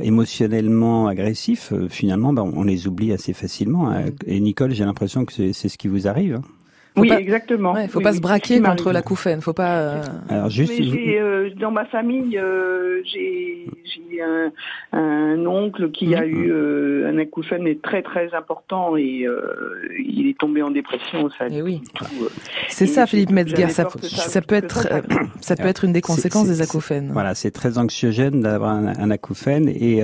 émotionnellement 0.00 1.06
agressif, 1.06 1.72
euh, 1.72 1.88
finalement, 1.88 2.32
ben, 2.32 2.42
on 2.42 2.64
les 2.64 2.88
oublie 2.88 3.12
assez 3.12 3.32
facilement. 3.32 3.88
Hein. 3.90 4.06
Mm. 4.06 4.12
Et 4.26 4.40
Nicole, 4.40 4.72
j'ai 4.72 4.84
l'impression 4.84 5.24
que 5.24 5.52
c'est 5.52 5.68
ce 5.68 5.78
qui 5.78 5.86
vous 5.86 6.08
arrive. 6.08 6.34
Hein 6.34 6.59
oui, 6.96 7.10
exactement. 7.12 7.76
Il 7.76 7.84
ne 7.84 7.88
faut 7.88 8.00
pas 8.00 8.12
se 8.12 8.20
braquer 8.20 8.60
contre 8.60 8.92
la 8.92 9.02
couffaine. 9.02 9.40
Faut 9.40 9.52
pas. 9.52 9.78
Euh, 9.78 10.02
Alors 10.28 10.50
juste. 10.50 10.72
Euh, 10.80 11.50
dans 11.58 11.70
ma 11.70 11.84
famille, 11.86 12.38
euh, 12.38 13.00
j'ai 13.04 13.66
un, 14.22 14.52
un, 14.92 15.46
oncle 15.46 15.90
qui 15.90 16.14
a 16.14 16.26
mhm. 16.26 16.28
eu 16.28 17.04
un 17.06 17.18
acouphène 17.18 17.78
très 17.80 18.02
très 18.02 18.34
important 18.34 18.96
et 18.96 19.26
il 19.98 20.28
est 20.28 20.38
tombé 20.38 20.62
en 20.62 20.70
dépression. 20.70 21.30
Ça. 21.38 21.46
Et 21.46 21.58
eh 21.58 21.62
oui. 21.62 21.80
c'est 22.68 22.86
ça, 22.86 23.06
Philippe 23.06 23.30
Metzger. 23.30 23.68
Ça, 23.68 23.88
ça, 24.02 24.40
peut 24.42 24.54
être 24.54 24.88
ça 25.40 25.56
peut 25.56 25.68
être 25.68 25.84
une 25.84 25.92
des 25.92 26.02
conséquences 26.02 26.48
des 26.48 26.62
acouphènes. 26.62 27.10
Voilà, 27.12 27.34
c'est 27.34 27.50
très 27.50 27.78
anxiogène 27.78 28.40
d'avoir 28.40 28.72
un, 28.72 28.88
un, 28.88 29.10
acouphène 29.10 29.68
et 29.68 30.02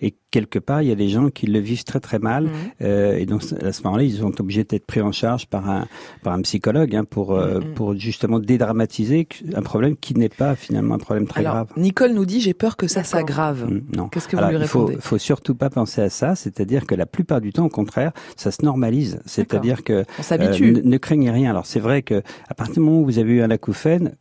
et 0.00 0.14
quelque 0.32 0.58
part, 0.58 0.82
il 0.82 0.88
y 0.88 0.92
a 0.92 0.96
des 0.96 1.08
gens 1.08 1.30
qui 1.30 1.46
le 1.46 1.60
vivent 1.60 1.84
très 1.84 2.00
très 2.00 2.18
mal, 2.18 2.44
mhm. 2.44 2.50
euh, 2.82 3.16
et 3.16 3.26
donc 3.26 3.42
à 3.62 3.72
ce 3.72 3.82
moment-là, 3.84 4.02
ils 4.02 4.16
sont 4.16 4.40
obligés 4.40 4.64
d'être 4.64 4.86
pris 4.86 5.00
en 5.00 5.12
charge 5.12 5.46
par 5.46 5.70
un 5.70 5.86
par 6.24 6.32
un 6.32 6.42
psychologue 6.42 6.96
hein, 6.96 7.04
pour 7.04 7.32
euh, 7.32 7.60
mhm. 7.60 7.74
pour 7.74 7.94
justement 7.94 8.40
dédramatiser 8.40 9.28
un 9.54 9.62
problème 9.62 9.96
qui 9.96 10.14
n'est 10.14 10.28
pas 10.28 10.56
finalement 10.56 10.96
un 10.96 10.98
problème 10.98 11.28
très 11.28 11.40
Alors, 11.40 11.54
grave. 11.54 11.68
Nicole 11.76 12.12
nous 12.12 12.24
dit 12.24 12.40
j'ai 12.40 12.54
peur 12.54 12.76
que 12.76 12.88
ça 12.88 13.04
s'aggrave. 13.04 13.68
Non. 13.96 14.08
Qu'est-ce 14.08 14.26
que 14.26 14.36
vous 14.36 14.48
lui 14.48 14.56
répondez 14.56 14.94
Il 14.94 15.00
faut, 15.00 15.10
faut 15.10 15.18
surtout 15.18 15.54
pas 15.54 15.70
penser 15.70 16.00
à 16.00 16.10
ça, 16.10 16.34
c'est-à-dire 16.34 16.86
que 16.86 16.94
la 16.94 17.06
plupart 17.06 17.40
du 17.40 17.52
temps, 17.52 17.66
au 17.66 17.68
contraire, 17.68 18.12
ça 18.36 18.50
se 18.50 18.64
normalise. 18.64 19.20
C'est-à-dire 19.26 19.84
que 19.84 20.04
On 20.18 20.22
s'habitue. 20.22 20.76
Euh, 20.76 20.82
ne, 20.82 20.96
craignez 20.96 21.30
rien. 21.30 21.50
Alors 21.50 21.66
c'est 21.66 21.80
vrai 21.80 22.02
que 22.02 22.22
à 22.48 22.54
partir 22.54 22.76
du 22.76 22.80
moment 22.80 23.00
où 23.00 23.04
vous 23.04 23.18
avez 23.18 23.32
eu 23.32 23.42
un 23.42 23.50
acouphène, 23.50 24.16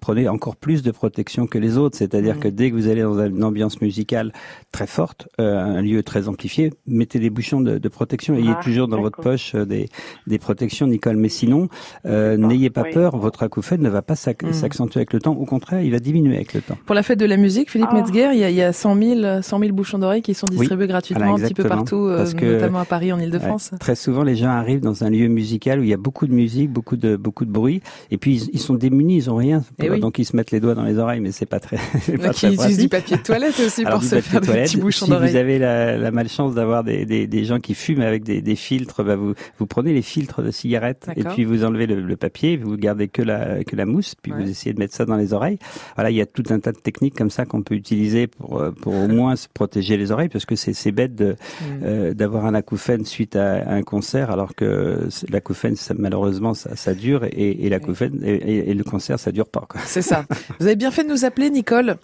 prenez 0.00 0.28
encore 0.28 0.56
plus 0.56 0.82
de 0.82 0.90
protection 0.90 1.46
que 1.46 1.58
les 1.58 1.78
autres. 1.78 1.96
C'est-à-dire 1.96 2.36
mm. 2.36 2.40
que 2.40 2.48
dès 2.48 2.70
que 2.70 2.76
vous 2.76 2.88
allez 2.88 3.02
dans 3.02 3.24
une 3.24 3.44
ambiance 3.44 3.80
musicale 3.80 4.32
très 4.72 4.86
forte, 4.86 5.28
euh, 5.40 5.58
un 5.58 5.82
lieu 5.82 6.02
très 6.02 6.28
amplifié, 6.28 6.72
mettez 6.86 7.18
des 7.18 7.30
bouchons 7.30 7.60
de, 7.60 7.78
de 7.78 7.88
protection. 7.88 8.34
Ayez 8.34 8.54
ah, 8.56 8.60
toujours 8.62 8.88
dans 8.88 9.00
votre 9.00 9.20
poche 9.20 9.54
euh, 9.54 9.64
des, 9.64 9.88
des 10.26 10.38
protections, 10.38 10.86
Nicole. 10.86 11.16
Mais 11.16 11.28
sinon, 11.28 11.68
euh, 12.06 12.36
n'ayez 12.36 12.70
pas 12.70 12.84
peur, 12.84 13.16
votre 13.16 13.42
acouphène 13.42 13.82
ne 13.82 13.90
va 13.90 14.02
pas 14.02 14.14
mm. 14.14 14.52
s'accentuer 14.52 14.98
avec 14.98 15.12
le 15.12 15.20
temps. 15.20 15.32
Au 15.32 15.44
contraire, 15.44 15.82
il 15.82 15.90
va 15.90 15.98
diminuer 15.98 16.36
avec 16.36 16.54
le 16.54 16.62
temps. 16.62 16.78
Pour 16.86 16.94
la 16.94 17.02
fête 17.02 17.18
de 17.18 17.26
la 17.26 17.36
musique, 17.36 17.70
Philippe 17.70 17.90
ah. 17.90 17.94
Metzger, 17.94 18.30
il 18.32 18.40
y, 18.40 18.44
a, 18.44 18.50
il 18.50 18.56
y 18.56 18.62
a 18.62 18.72
100 18.72 18.96
000, 18.96 19.42
100 19.42 19.58
000 19.58 19.72
bouchons 19.72 19.98
d'oreilles 19.98 20.22
qui 20.22 20.34
sont 20.34 20.46
distribués 20.46 20.86
gratuitement 20.86 21.34
un 21.34 21.38
petit 21.38 21.54
peu 21.54 21.64
partout, 21.64 22.08
notamment 22.08 22.78
à 22.78 22.84
Paris, 22.84 23.12
en 23.12 23.18
Ile-de-France. 23.18 23.72
très 23.78 23.94
souvent, 23.94 24.22
les 24.22 24.36
gens 24.36 24.48
arrivent 24.48 24.80
dans 24.80 25.04
un 25.04 25.10
lieu 25.10 25.28
musical 25.28 25.80
où 25.80 25.82
il 25.82 25.88
y 25.88 25.94
a 25.94 25.98
beaucoup 25.98 26.26
de 26.26 26.32
musique, 26.32 26.70
beaucoup 26.70 26.96
de 26.96 27.16
beaucoup 27.16 27.44
de 27.44 27.50
bruit, 27.50 27.82
et 28.10 28.16
puis 28.16 28.36
ils, 28.36 28.50
ils 28.54 28.60
sont 28.60 28.74
démunis, 28.74 29.16
ils 29.16 29.30
ont 29.30 29.41
Eh 29.82 29.90
oui. 29.90 30.00
Donc 30.00 30.18
ils 30.18 30.24
se 30.24 30.36
mettent 30.36 30.50
les 30.50 30.60
doigts 30.60 30.74
dans 30.74 30.82
les 30.84 30.98
oreilles, 30.98 31.20
mais 31.20 31.32
c'est 31.32 31.46
pas 31.46 31.60
très. 31.60 31.76
c'est 32.02 32.16
pas 32.18 32.26
Donc, 32.28 32.34
très 32.36 32.48
ils 32.48 32.54
utilisent 32.54 32.78
du 32.78 32.88
papier 32.88 33.16
de 33.16 33.22
toilette 33.22 33.58
aussi 33.60 33.84
Alors, 33.84 33.98
pour 34.00 34.08
se 34.08 34.20
faire 34.20 34.40
des 34.40 34.46
petits 34.62 34.76
bouchons 34.76 35.06
si 35.06 35.10
vous 35.10 35.16
d'oreilles. 35.16 35.36
avez 35.36 35.58
la, 35.58 35.96
la 35.98 36.10
malchance 36.10 36.54
d'avoir 36.54 36.84
des, 36.84 37.04
des, 37.06 37.26
des 37.26 37.44
gens 37.44 37.58
qui 37.60 37.74
fument 37.74 38.02
avec 38.02 38.22
des, 38.24 38.40
des 38.42 38.56
filtres, 38.56 39.02
bah 39.04 39.16
vous, 39.16 39.34
vous 39.58 39.66
prenez 39.66 39.92
les 39.92 40.02
filtres 40.02 40.42
de 40.42 40.50
cigarettes 40.50 41.08
et 41.16 41.24
puis 41.24 41.44
vous 41.44 41.64
enlevez 41.64 41.86
le, 41.86 42.00
le 42.00 42.16
papier, 42.16 42.56
vous 42.56 42.76
gardez 42.76 43.08
que 43.08 43.22
la, 43.22 43.64
que 43.64 43.76
la 43.76 43.86
mousse, 43.86 44.14
puis 44.20 44.32
Ouais. 44.32 44.42
vous 44.44 44.50
essayez 44.50 44.72
de 44.72 44.78
mettre 44.78 44.94
ça 44.94 45.04
dans 45.04 45.16
les 45.16 45.32
oreilles. 45.32 45.58
Voilà, 45.96 46.10
il 46.10 46.16
y 46.16 46.20
a 46.20 46.26
tout 46.26 46.42
un 46.50 46.58
tas 46.60 46.72
de 46.72 46.78
techniques 46.78 47.14
comme 47.16 47.30
ça 47.30 47.44
qu'on 47.44 47.62
peut 47.62 47.74
utiliser 47.74 48.26
pour, 48.26 48.60
euh, 48.60 48.70
pour 48.70 48.94
au 48.94 49.08
moins 49.08 49.36
se 49.36 49.46
protéger 49.52 49.96
les 49.96 50.10
oreilles, 50.12 50.28
parce 50.30 50.46
que 50.46 50.56
c'est 50.56 50.92
bête 50.92 51.14
de, 51.14 51.32
Mm. 51.32 51.64
euh, 51.84 52.14
d'avoir 52.14 52.46
un 52.46 52.54
acouphène 52.54 53.04
suite 53.04 53.36
à, 53.36 53.56
à 53.56 53.74
un 53.74 53.82
concert, 53.82 54.30
alors 54.30 54.54
que 54.54 55.08
l'acouphène, 55.30 55.76
ça, 55.76 55.94
malheureusement, 55.98 56.54
ça, 56.54 56.76
ça 56.76 56.94
dure 56.94 57.24
et, 57.24 57.66
et 57.66 57.68
l'acouphène 57.68 58.20
et, 58.22 58.34
et- 58.34 58.70
et 58.70 58.74
le 58.74 58.84
concert, 58.84 59.18
ça 59.18 59.31
dure 59.32 59.48
pas. 59.48 59.66
C'est 59.84 60.02
ça. 60.02 60.24
Vous 60.60 60.66
avez 60.66 60.76
bien 60.76 60.90
fait 60.90 61.04
de 61.04 61.08
nous 61.08 61.24
appeler, 61.24 61.50
Nicole. 61.50 61.96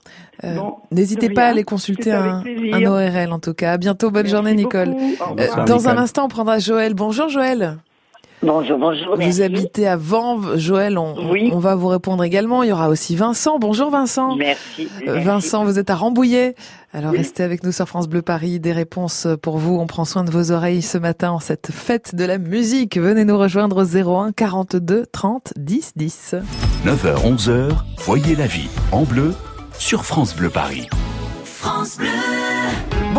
Euh, 0.44 0.54
Bon, 0.54 0.76
N'hésitez 0.90 1.30
pas 1.30 1.46
à 1.46 1.48
aller 1.48 1.64
consulter 1.64 2.12
un, 2.12 2.42
un 2.72 2.86
ORL 2.86 3.32
en 3.32 3.38
tout 3.38 3.54
cas. 3.54 3.72
À 3.72 3.76
bientôt, 3.78 4.10
bonne 4.10 4.22
Merci 4.22 4.32
journée, 4.36 4.54
Nicole. 4.54 4.94
Euh, 5.38 5.64
dans 5.66 5.88
un 5.88 5.96
instant, 5.96 6.26
on 6.26 6.28
prendra 6.28 6.58
Joël. 6.58 6.94
Bonjour 6.94 7.28
Joël. 7.28 7.78
Bonjour, 8.42 8.78
bonjour. 8.78 9.12
Vous 9.12 9.18
merci. 9.18 9.42
habitez 9.42 9.88
à 9.88 9.96
Vanves, 9.96 10.56
Joël. 10.58 10.96
On, 10.96 11.30
Oui. 11.30 11.50
on 11.52 11.58
va 11.58 11.74
vous 11.74 11.88
répondre 11.88 12.22
également. 12.22 12.62
Il 12.62 12.68
y 12.68 12.72
aura 12.72 12.88
aussi 12.88 13.16
Vincent. 13.16 13.58
Bonjour 13.58 13.90
Vincent. 13.90 14.36
Merci. 14.36 14.88
Euh, 15.02 15.14
merci. 15.14 15.24
Vincent, 15.24 15.64
vous 15.64 15.78
êtes 15.78 15.90
à 15.90 15.96
Rambouillet. 15.96 16.54
Alors 16.92 17.10
Oui. 17.10 17.18
restez 17.18 17.42
avec 17.42 17.64
nous 17.64 17.72
sur 17.72 17.88
France 17.88 18.08
Bleu 18.08 18.22
Paris. 18.22 18.60
Des 18.60 18.72
réponses 18.72 19.26
pour 19.42 19.58
vous. 19.58 19.76
On 19.78 19.86
prend 19.86 20.04
soin 20.04 20.22
de 20.22 20.30
vos 20.30 20.52
oreilles 20.52 20.82
ce 20.82 20.98
matin 20.98 21.32
en 21.32 21.40
cette 21.40 21.72
fête 21.72 22.14
de 22.14 22.24
la 22.24 22.38
musique. 22.38 22.96
Venez 22.96 23.24
nous 23.24 23.36
rejoindre 23.38 23.82
au 23.82 23.84
01 24.26 24.30
42 24.32 25.06
30 25.10 25.52
10 25.56 25.92
10. 25.96 26.34
9h, 26.86 27.24
11h, 27.36 27.70
voyez 27.98 28.36
la 28.36 28.46
vie 28.46 28.68
en 28.92 29.02
bleu 29.02 29.34
sur 29.78 30.04
France 30.04 30.34
Bleu 30.36 30.48
Paris. 30.48 30.88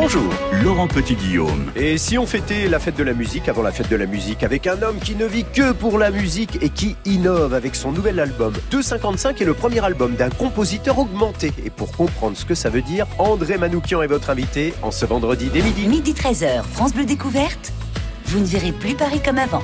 Bonjour. 0.02 0.34
Laurent 0.64 0.88
Petit-Guillaume. 0.88 1.74
Et 1.76 1.98
si 1.98 2.18
on 2.18 2.26
fêtait 2.26 2.70
la 2.70 2.80
fête 2.80 2.96
de 2.96 3.04
la 3.04 3.12
musique 3.12 3.50
avant 3.50 3.62
la 3.62 3.74
fête 3.74 3.90
de 3.90 3.98
la 3.98 4.06
musique 4.06 4.44
avec 4.44 4.66
un 4.66 4.82
homme 4.82 4.98
qui 4.98 5.14
ne 5.14 5.26
vit 5.26 5.44
que 5.44 5.74
pour 5.74 5.98
la 5.98 6.10
musique 6.10 6.58
et 6.64 6.70
qui 6.70 6.96
innove 7.04 7.54
avec 7.54 7.76
son 7.76 7.92
nouvel 7.92 8.22
album 8.22 8.54
255 8.72 9.42
est 9.42 9.46
le 9.46 9.54
premier 9.54 9.84
album 9.84 10.16
d'un 10.16 10.30
compositeur 10.30 11.00
augmenté. 11.00 11.52
Et 11.66 11.70
pour 11.70 11.92
comprendre 11.92 12.38
ce 12.38 12.46
que 12.46 12.56
ça 12.56 12.70
veut 12.70 12.82
dire, 12.82 13.08
André 13.18 13.58
Manoukian 13.58 14.02
est 14.02 14.08
votre 14.08 14.30
invité 14.30 14.74
en 14.84 14.92
ce 14.92 15.06
vendredi 15.06 15.50
dès 15.54 15.62
midi. 15.62 15.86
Midi 15.86 16.14
13h, 16.14 16.64
France 16.64 16.94
Bleu 16.94 17.04
Découverte. 17.04 17.74
Vous 18.24 18.40
ne 18.40 18.46
verrez 18.46 18.72
plus 18.72 18.96
Paris 18.96 19.20
comme 19.24 19.38
avant. 19.38 19.64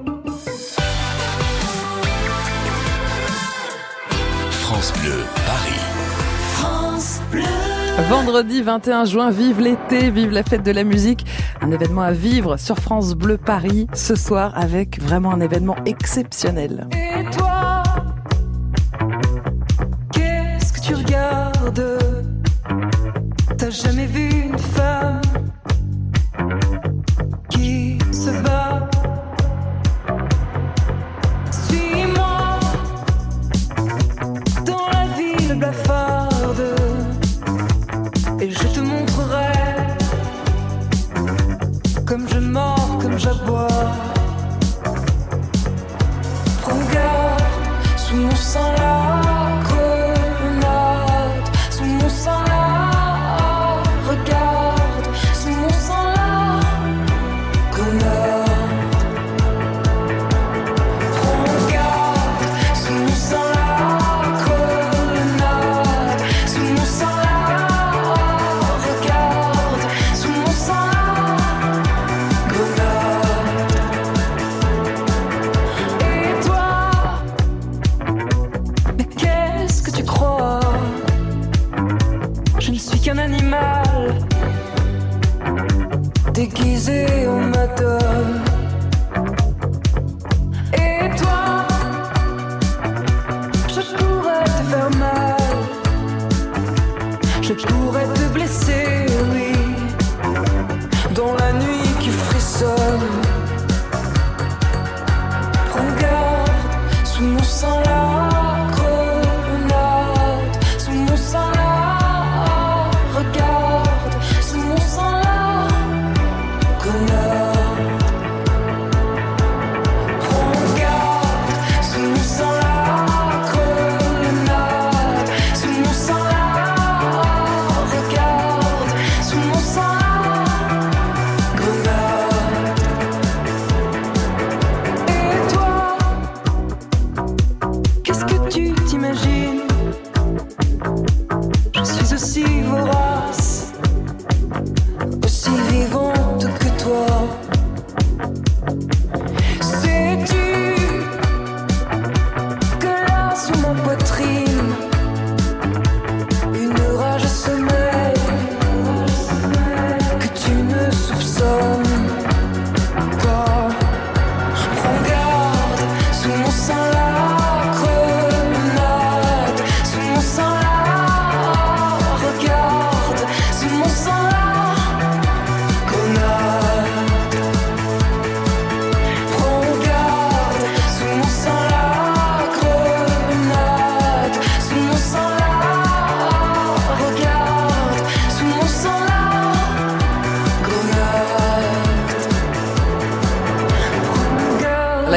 France 4.81 4.99
Bleu 4.99 5.23
Paris. 5.45 5.81
Vendredi 8.09 8.61
21 8.63 9.05
juin, 9.05 9.29
vive 9.29 9.61
l'été, 9.61 10.09
vive 10.09 10.31
la 10.31 10.41
fête 10.41 10.63
de 10.63 10.71
la 10.71 10.83
musique. 10.83 11.25
Un 11.61 11.71
événement 11.71 12.01
à 12.01 12.11
vivre 12.11 12.57
sur 12.57 12.77
France 12.77 13.13
Bleu 13.13 13.37
Paris 13.37 13.85
ce 13.93 14.15
soir 14.15 14.53
avec 14.55 14.99
vraiment 14.99 15.31
un 15.31 15.39
événement 15.39 15.75
exceptionnel. 15.85 16.87
Et 16.93 17.29
toi, 17.29 17.40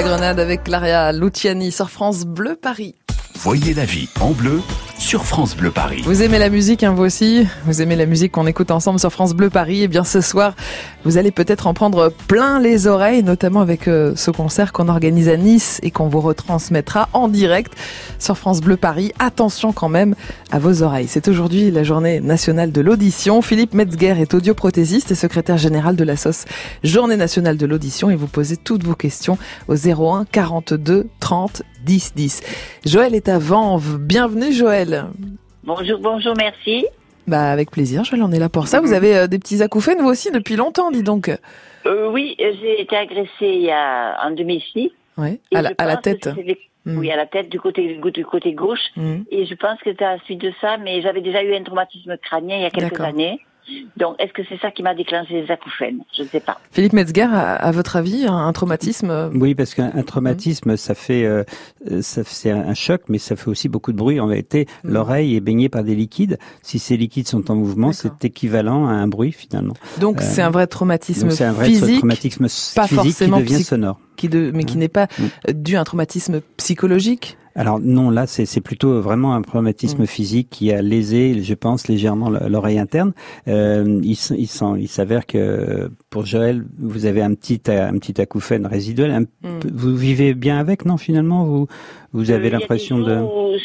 promenade 0.02 0.40
avec 0.40 0.64
Claria 0.64 1.12
Luciani 1.12 1.70
sur 1.70 1.88
France 1.88 2.24
Bleu 2.24 2.56
Paris. 2.56 2.96
Voyez 3.36 3.74
la 3.74 3.84
vie 3.84 4.08
en 4.20 4.32
bleu 4.32 4.60
sur 4.98 5.24
France 5.24 5.56
Bleu 5.56 5.70
Paris. 5.70 6.02
Vous 6.04 6.22
aimez 6.22 6.38
la 6.38 6.50
musique, 6.50 6.82
hein, 6.82 6.92
vous 6.92 7.02
aussi? 7.02 7.46
Vous 7.66 7.82
aimez 7.82 7.96
la 7.96 8.06
musique 8.06 8.32
qu'on 8.32 8.46
écoute 8.46 8.70
ensemble 8.70 8.98
sur 8.98 9.10
France 9.10 9.34
Bleu 9.34 9.50
Paris? 9.50 9.82
Eh 9.82 9.88
bien 9.88 10.04
ce 10.04 10.20
soir, 10.20 10.54
vous 11.04 11.18
allez 11.18 11.30
peut-être 11.30 11.66
en 11.66 11.74
prendre 11.74 12.12
plein 12.28 12.60
les 12.60 12.86
oreilles, 12.86 13.22
notamment 13.22 13.60
avec 13.60 13.88
euh, 13.88 14.14
ce 14.16 14.30
concert 14.30 14.72
qu'on 14.72 14.88
organise 14.88 15.28
à 15.28 15.36
Nice 15.36 15.80
et 15.82 15.90
qu'on 15.90 16.08
vous 16.08 16.20
retransmettra 16.20 17.08
en 17.12 17.28
direct 17.28 17.74
sur 18.18 18.38
France 18.38 18.60
Bleu 18.60 18.76
Paris. 18.76 19.12
Attention 19.18 19.72
quand 19.72 19.88
même 19.88 20.14
à 20.50 20.58
vos 20.58 20.82
oreilles. 20.82 21.08
C'est 21.08 21.28
aujourd'hui 21.28 21.70
la 21.70 21.82
journée 21.82 22.20
nationale 22.20 22.72
de 22.72 22.80
l'audition. 22.80 23.42
Philippe 23.42 23.74
Metzger 23.74 24.14
est 24.20 24.34
audioprothésiste 24.34 25.10
et 25.10 25.14
secrétaire 25.14 25.58
général 25.58 25.96
de 25.96 26.04
la 26.04 26.16
SOS 26.16 26.44
Journée 26.82 27.16
nationale 27.16 27.56
de 27.56 27.66
l'audition 27.66 28.10
et 28.10 28.16
vous 28.16 28.28
posez 28.28 28.56
toutes 28.56 28.84
vos 28.84 28.94
questions 28.94 29.38
au 29.68 29.74
01 29.74 30.24
42 30.30 31.08
30 31.20 31.62
10 31.84 32.14
10. 32.14 32.42
Joël 32.86 33.14
est 33.14 33.28
à 33.28 33.38
Vanves. 33.38 33.98
Bienvenue 33.98 34.52
Joël. 34.52 35.04
Bonjour, 35.62 35.98
bonjour, 35.98 36.34
merci. 36.36 36.86
Bah 37.26 37.50
avec 37.50 37.70
plaisir, 37.70 38.04
Joël, 38.04 38.22
on 38.22 38.32
est 38.32 38.38
là 38.38 38.48
pour 38.48 38.68
ça. 38.68 38.80
Vous 38.80 38.92
avez 38.92 39.16
euh, 39.16 39.26
des 39.26 39.38
petits 39.38 39.62
acouphènes 39.62 40.00
vous 40.00 40.08
aussi 40.08 40.30
depuis 40.30 40.56
longtemps, 40.56 40.90
dis 40.90 41.02
donc. 41.02 41.30
Euh, 41.86 42.10
oui, 42.10 42.36
j'ai 42.38 42.80
été 42.80 42.96
agressée 42.96 43.28
il 43.40 43.62
y 43.62 43.70
a, 43.70 44.18
en 44.26 44.30
2006. 44.30 44.90
Ouais, 45.16 45.40
Et 45.52 45.56
à 45.56 45.62
la, 45.62 45.70
à 45.78 45.86
la 45.86 45.96
tête. 45.96 46.28
c'est 46.34 46.58
Mm. 46.84 46.98
Oui, 46.98 47.10
à 47.10 47.16
la 47.16 47.26
tête 47.26 47.48
du 47.48 47.58
côté, 47.58 47.98
du 48.12 48.24
côté 48.24 48.52
gauche. 48.52 48.92
Mm. 48.96 49.22
Et 49.30 49.46
je 49.46 49.54
pense 49.54 49.78
que 49.80 49.90
c'était 49.90 50.04
à 50.04 50.16
la 50.16 50.22
suite 50.24 50.40
de 50.40 50.52
ça, 50.60 50.76
mais 50.76 51.02
j'avais 51.02 51.20
déjà 51.20 51.42
eu 51.42 51.54
un 51.54 51.62
traumatisme 51.62 52.16
crânien 52.18 52.56
il 52.56 52.62
y 52.62 52.66
a 52.66 52.70
quelques 52.70 53.00
années. 53.00 53.40
Donc, 53.96 54.16
est-ce 54.18 54.32
que 54.32 54.42
c'est 54.48 54.58
ça 54.60 54.70
qui 54.70 54.82
m'a 54.82 54.94
déclenché 54.94 55.40
les 55.42 55.50
acouphènes? 55.50 56.00
Je 56.16 56.22
ne 56.22 56.28
sais 56.28 56.40
pas. 56.40 56.58
Philippe 56.70 56.92
Metzger, 56.92 57.22
à, 57.32 57.54
à 57.54 57.70
votre 57.70 57.96
avis, 57.96 58.26
un, 58.26 58.36
un 58.36 58.52
traumatisme 58.52 59.10
euh, 59.10 59.30
Oui, 59.34 59.54
parce 59.54 59.74
qu'un 59.74 59.90
un 59.94 60.02
traumatisme, 60.02 60.76
ça 60.76 60.94
fait, 60.94 61.24
euh, 61.24 61.44
ça 62.02 62.22
c'est 62.24 62.50
un 62.50 62.74
choc, 62.74 63.02
mais 63.08 63.18
ça 63.18 63.36
fait 63.36 63.48
aussi 63.48 63.68
beaucoup 63.68 63.92
de 63.92 63.96
bruit. 63.96 64.20
En 64.20 64.26
réalité, 64.26 64.66
Mm. 64.84 64.90
l'oreille 64.92 65.36
est 65.36 65.40
baignée 65.40 65.68
par 65.68 65.82
des 65.84 65.94
liquides. 65.94 66.38
Si 66.62 66.78
ces 66.78 66.96
liquides 66.96 67.26
sont 67.28 67.50
en 67.50 67.54
mouvement, 67.54 67.92
c'est 67.92 68.24
équivalent 68.24 68.86
à 68.86 68.92
un 68.92 69.06
bruit 69.06 69.32
finalement. 69.32 69.74
Donc 70.00 70.18
Euh, 70.20 70.24
c'est 70.24 70.42
un 70.42 70.50
vrai 70.50 70.66
traumatisme 70.66 71.22
Donc 71.28 71.32
c'est 71.32 71.44
un 71.44 71.52
vrai 71.52 71.66
physique, 71.66 71.98
traumatisme 71.98 72.42
pas 72.44 72.48
physique 72.86 72.88
qui 72.88 72.94
forcément 73.10 73.38
devient 73.38 73.54
psy- 73.54 73.64
sonore. 73.64 73.98
Qui 74.16 74.28
de, 74.28 74.50
mais 74.54 74.64
qui 74.64 74.76
n'est 74.78 74.88
pas 74.88 75.04
Mm. 75.18 75.22
euh, 75.48 75.52
dû 75.52 75.76
à 75.76 75.80
un 75.80 75.84
traumatisme 75.84 76.40
psychologique. 76.56 77.36
Alors 77.56 77.78
non, 77.78 78.10
là 78.10 78.26
c'est 78.26 78.60
plutôt 78.60 79.00
vraiment 79.00 79.32
un 79.36 79.42
traumatisme 79.42 80.02
Mm. 80.02 80.06
physique 80.06 80.48
qui 80.50 80.72
a 80.72 80.82
lésé, 80.82 81.40
je 81.40 81.54
pense, 81.54 81.86
légèrement 81.86 82.28
l'oreille 82.28 82.80
interne. 82.80 83.12
Euh, 83.46 84.00
il 84.02 84.88
s'avère 84.88 85.24
que 85.24 85.88
pour 86.10 86.26
Joël, 86.26 86.64
vous 86.80 87.06
avez 87.06 87.22
un 87.22 87.32
petit 87.34 87.60
euh, 87.68 87.88
un 87.88 87.96
petit 87.98 88.20
acouphène 88.20 88.66
résiduel. 88.66 89.12
Un 89.12 89.20
Mm. 89.20 89.60
Vous 89.72 89.94
vivez 89.94 90.34
bien 90.34 90.58
avec, 90.58 90.84
non 90.84 90.96
Finalement, 90.96 91.44
vous 91.44 91.68
vous 92.12 92.30
Euh, 92.30 92.34
avez 92.34 92.50
des 92.50 92.56
l'impression 92.56 92.98
de 92.98 93.16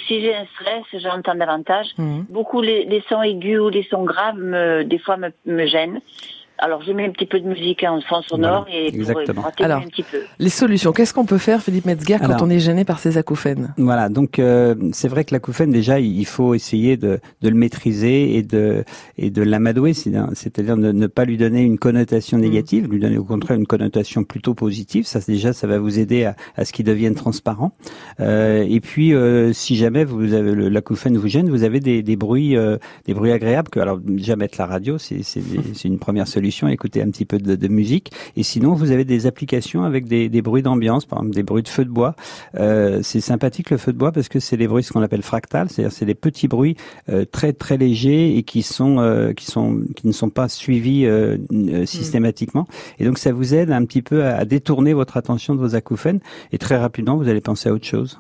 Si 0.08 0.22
j'ai 0.22 0.36
un 0.36 0.46
stress, 0.56 1.02
j'entends 1.02 1.36
davantage. 1.36 1.88
Mm. 1.98 2.20
Beaucoup 2.30 2.62
les, 2.62 2.86
les 2.86 3.02
sons 3.10 3.24
aigus 3.24 3.60
ou 3.60 3.70
les 3.70 3.84
sons 3.90 4.04
graves, 4.04 4.38
me, 4.38 4.84
des 4.84 5.00
fois, 5.00 5.18
me, 5.18 5.30
me 5.48 5.66
gênent. 5.66 6.00
Alors, 6.62 6.84
je 6.84 6.92
mets 6.92 7.06
un 7.06 7.12
petit 7.12 7.26
peu 7.26 7.40
de 7.40 7.48
musique 7.48 7.84
en 7.84 8.02
fond 8.02 8.22
sonore 8.22 8.66
Voilà, 8.68 8.76
et 8.86 8.92
pour, 8.92 9.00
exactement. 9.00 9.42
pour 9.42 9.48
atténuer 9.48 9.72
Alors, 9.72 9.84
un 9.84 9.88
petit 9.88 10.04
peu. 10.04 10.18
Les 10.40 10.50
solutions, 10.50 10.92
qu'est-ce 10.92 11.14
qu'on 11.14 11.26
peut 11.26 11.38
faire, 11.38 11.62
Philippe 11.62 11.86
Metzger, 11.86 12.18
quand 12.20 12.42
on 12.42 12.50
est 12.50 12.60
gêné 12.60 12.84
par 12.84 13.00
ces 13.00 13.18
acouphènes 13.18 13.74
Voilà, 13.78 14.10
donc 14.10 14.40
euh, 14.40 14.76
c'est 14.92 15.08
vrai 15.08 15.24
que 15.24 15.34
l'acouphène 15.34 15.72
déjà, 15.72 16.00
il 16.00 16.26
faut 16.26 16.54
essayer 16.56 16.98
de, 16.98 17.20
de 17.42 17.50
le 17.50 17.56
maîtriser 17.56 18.36
et 18.36 18.44
de 18.44 18.84
et 19.18 19.30
de 19.30 19.42
l'amadouer, 19.42 19.94
c'est- 19.94 20.12
c'est-à-dire 20.34 20.76
ne, 20.76 20.92
ne 20.92 21.08
pas 21.08 21.24
lui 21.26 21.38
donner 21.38 21.62
une 21.62 21.78
connotation 21.78 22.38
Mm. 22.38 22.42
négative, 22.42 22.88
lui 22.92 23.00
donner 23.00 23.18
au 23.18 23.24
contraire 23.24 23.58
une 23.58 23.66
connotation 23.68 24.24
plutôt 24.24 24.54
positive. 24.54 25.06
Ça 25.06 25.20
déjà, 25.28 25.54
ça 25.54 25.68
va 25.68 25.78
vous 25.80 26.00
aider 26.00 26.26
à, 26.26 26.36
à 26.58 26.66
ce 26.66 26.74
qu'il 26.74 26.86
devienne 26.86 27.16
transparent. 27.16 27.72
Euh, 28.20 28.66
et 28.68 28.80
puis, 28.82 29.14
euh, 29.14 29.54
si 29.54 29.76
jamais 29.76 30.04
vous 30.04 30.34
avez 30.34 30.54
l'acouphène 30.70 31.16
vous 31.18 31.28
gêne, 31.28 31.50
vous 31.50 31.64
avez 31.64 31.80
des, 31.80 32.02
des 32.04 32.16
bruits 32.16 32.58
euh, 32.58 32.78
des 33.06 33.14
bruits 33.14 33.32
agréables 33.32 33.70
que 33.70 33.80
alors 33.80 33.98
déjà 34.00 34.36
mettre 34.36 34.56
la 34.60 34.66
radio, 34.66 34.98
c'est 34.98 35.24
c'est 35.24 35.42
c'est 35.74 35.88
une 35.88 36.00
première 36.00 36.28
solution, 36.28 36.49
écouter 36.68 37.02
un 37.02 37.10
petit 37.10 37.26
peu 37.26 37.38
de, 37.38 37.56
de 37.56 37.68
musique. 37.68 38.12
Et 38.36 38.44
sinon, 38.44 38.74
vous 38.74 38.92
avez 38.92 39.06
des 39.06 39.28
applications 39.28 39.84
avec 39.84 40.06
des, 40.06 40.30
des 40.30 40.42
bruits 40.42 40.64
d'ambiance, 40.64 41.06
par 41.06 41.20
exemple 41.20 41.36
des 41.36 41.44
bruits 41.44 41.64
de 41.64 41.68
feu 41.68 41.86
de 41.86 41.90
bois. 41.90 42.16
Euh, 42.56 43.00
c'est 43.04 43.22
sympathique 43.22 43.70
le 43.70 43.78
feu 43.78 43.94
de 43.94 43.98
bois 43.98 44.12
parce 44.12 44.30
que 44.30 44.40
c'est 44.40 44.58
des 44.58 44.68
bruits 44.68 44.84
ce 44.84 44.92
qu'on 44.92 45.02
appelle 45.02 45.22
fractales, 45.22 45.70
c'est-à-dire 45.70 45.92
c'est 45.92 46.06
des 46.06 46.16
petits 46.16 46.48
bruits 46.48 46.76
euh, 47.10 47.26
très 47.26 47.54
très 47.54 47.78
légers 47.78 48.38
et 48.38 48.44
qui 48.44 48.62
sont 48.62 49.00
euh, 49.00 49.34
qui 49.34 49.46
sont 49.46 49.82
qui 49.96 50.08
ne 50.08 50.12
sont 50.12 50.30
pas 50.30 50.48
suivis 50.48 51.06
euh, 51.06 51.38
systématiquement. 51.86 52.68
Et 53.00 53.06
donc 53.06 53.18
ça 53.18 53.32
vous 53.32 53.54
aide 53.54 53.72
un 53.72 53.86
petit 53.86 54.02
peu 54.02 54.24
à, 54.24 54.38
à 54.38 54.46
détourner 54.46 54.94
votre 54.94 55.18
attention 55.18 55.56
de 55.56 55.60
vos 55.60 55.76
acouphènes 55.76 56.20
et 56.52 56.58
très 56.58 56.78
rapidement 56.78 57.18
vous 57.18 57.30
allez 57.30 57.42
penser 57.42 57.70
à 57.70 57.74
autre 57.74 57.86
chose. 57.86 58.20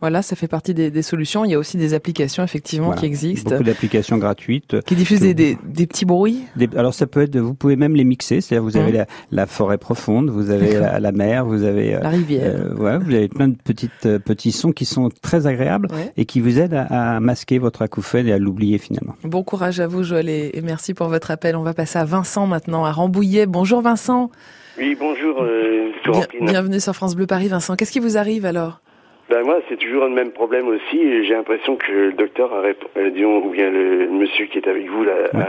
Voilà, 0.00 0.22
ça 0.22 0.36
fait 0.36 0.46
partie 0.46 0.74
des, 0.74 0.92
des 0.92 1.02
solutions. 1.02 1.44
Il 1.44 1.50
y 1.50 1.54
a 1.54 1.58
aussi 1.58 1.76
des 1.76 1.92
applications, 1.92 2.44
effectivement, 2.44 2.86
Voilà. 2.86 3.00
qui 3.00 3.06
existent, 3.06 3.50
Beaucoup 3.50 3.64
d'applications 3.64 4.16
gratuites. 4.16 4.80
qui 4.82 4.94
diffusent 4.94 5.20
des, 5.20 5.34
des, 5.34 5.58
des 5.64 5.86
petits 5.88 6.04
bruits. 6.04 6.44
Des- 6.54 6.68
alors 6.76 6.94
ça 6.94 7.08
peut 7.08 7.22
être, 7.22 7.36
vous 7.36 7.54
pouvez 7.54 7.74
même 7.74 7.96
les 7.96 8.04
mixer, 8.04 8.40
c'est-à-dire 8.40 8.62
vous 8.62 8.76
avez 8.76 8.92
Mhm. 8.92 8.98
la, 8.98 9.06
la 9.32 9.46
forêt 9.46 9.76
profonde, 9.78 10.30
vous 10.30 10.50
avez 10.50 10.74
la, 10.74 11.00
la 11.00 11.10
mer, 11.12 11.44
vous 11.44 11.64
avez 11.64 11.96
euh, 11.96 12.00
La 12.00 12.10
rivière. 12.10 12.44
euh, 12.44 12.74
ouais, 12.76 12.98
vous 12.98 13.12
avez 13.12 13.26
plein 13.28 13.48
de 13.48 13.56
petites 13.56 14.06
euh, 14.06 14.20
petits 14.20 14.52
sons 14.52 14.70
qui 14.70 14.84
sont 14.84 15.08
très 15.20 15.48
agréables 15.48 15.88
Ouais. 15.92 16.12
et 16.16 16.26
qui 16.26 16.40
vous 16.40 16.60
aident 16.60 16.74
à, 16.74 17.16
à 17.16 17.20
masquer 17.20 17.58
votre 17.58 17.82
acouphène 17.82 18.28
et 18.28 18.32
à 18.32 18.38
l'oublier 18.38 18.78
finalement. 18.78 19.14
Bon 19.24 19.42
courage 19.42 19.80
à 19.80 19.88
vous, 19.88 20.04
Joël, 20.04 20.28
et, 20.28 20.52
et 20.54 20.60
merci 20.62 20.94
pour 20.94 21.08
votre 21.08 21.32
appel. 21.32 21.56
On 21.56 21.62
va 21.64 21.74
passer 21.74 21.98
à 21.98 22.04
Vincent 22.04 22.46
maintenant, 22.46 22.84
à 22.84 22.92
Rambouillet. 22.92 23.46
Bonjour 23.46 23.80
Vincent. 23.82 24.30
Oui, 24.78 24.96
bonjour, 25.00 25.42
euh, 25.42 25.90
Bien- 26.06 26.46
bienvenue 26.52 26.78
sur 26.78 26.94
France 26.94 27.16
Bleu 27.16 27.26
Paris, 27.26 27.48
Vincent. 27.48 27.74
Qu'est-ce 27.74 27.90
qui 27.90 27.98
vous 27.98 28.16
arrive 28.16 28.46
alors? 28.46 28.80
Ben 29.28 29.42
moi, 29.44 29.60
c'est 29.68 29.76
toujours 29.78 30.04
le 30.04 30.10
même 30.10 30.30
problème 30.32 30.68
aussi. 30.68 31.24
J'ai 31.24 31.34
l'impression 31.34 31.76
que 31.76 31.92
le 31.92 32.12
docteur 32.12 32.52
a 32.54 32.60
répondu, 32.62 33.10
disons, 33.10 33.44
ou 33.44 33.50
bien 33.50 33.70
le 33.70 34.08
monsieur 34.08 34.46
qui 34.46 34.56
est 34.58 34.66
avec 34.68 34.86
vous 34.88 35.04
là, 35.04 35.12
Ouais. 35.34 35.40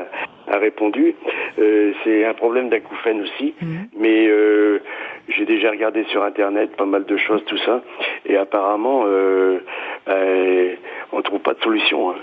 a, 0.48 0.56
a 0.56 0.58
répondu. 0.60 1.16
Euh, 1.60 1.94
c'est 2.04 2.26
un 2.26 2.34
problème 2.34 2.68
d'acouphène 2.70 3.22
aussi, 3.22 3.54
Mhm. 3.62 3.88
mais 3.98 4.28
euh, 4.28 4.80
j'ai 5.30 5.46
déjà 5.46 5.72
regardé 5.72 6.04
sur 6.06 6.24
Internet 6.24 6.76
pas 6.76 6.86
mal 6.86 7.06
de 7.06 7.16
choses, 7.18 7.44
tout 7.46 7.58
ça, 7.60 7.82
et 8.26 8.36
apparemment, 8.36 9.04
euh, 9.08 9.60
ben, 10.06 10.76
on 11.12 11.22
trouve 11.22 11.40
pas 11.42 11.54
de 11.54 11.60
solution. 11.62 12.12
hein. 12.12 12.16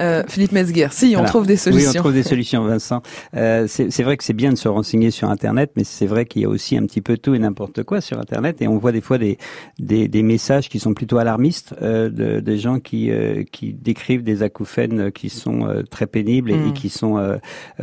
Euh, 0.00 0.22
Philippe 0.28 0.52
Metzger, 0.52 0.88
si, 0.90 1.14
on 1.16 1.24
trouve 1.24 1.46
des 1.46 1.54
Oui, 1.54 1.60
on 1.66 1.70
solutions. 1.72 2.00
trouve 2.00 2.12
des 2.12 2.22
solutions, 2.22 2.64
Vincent. 2.64 3.02
Euh, 3.36 3.66
c'est 3.68 4.02
vrai 4.02 4.16
que 4.16 4.24
c'est 4.24 4.32
bien 4.32 4.50
de 4.50 4.56
se 4.58 4.68
renseigner 4.68 5.10
sur 5.10 5.30
Internet, 5.30 5.72
mais 5.76 5.84
c'est 5.84 6.06
vrai 6.06 6.24
qu'il 6.26 6.42
y 6.42 6.44
a 6.44 6.48
aussi 6.48 6.76
un 6.76 6.84
petit 6.86 7.00
peu 7.00 7.16
tout 7.16 7.34
et 7.34 7.38
n'importe 7.38 7.82
quoi 7.84 8.00
sur 8.00 8.18
Internet, 8.18 8.60
et 8.62 8.68
on 8.68 8.78
voit 8.78 8.92
des 8.92 9.00
fois 9.00 9.18
des, 9.18 9.38
des, 9.78 10.08
des 10.08 10.22
messages 10.22 10.68
qui 10.68 10.78
sont 10.80 10.94
plutôt 10.94 11.18
alarmistes, 11.18 11.74
euh, 11.82 12.08
de, 12.10 12.40
des 12.40 12.58
gens 12.58 12.80
qui, 12.80 13.10
euh, 13.10 13.44
qui 13.50 13.72
décrivent 13.72 14.24
des 14.24 14.42
acouphènes 14.42 15.12
qui 15.12 15.28
sont 15.28 15.66
euh, 15.68 15.82
très 15.82 16.06
pénibles 16.06 16.50
et, 16.50 16.56
Mm. 16.56 16.68
et 16.68 16.72
qui 16.72 16.88
sont 16.88 17.38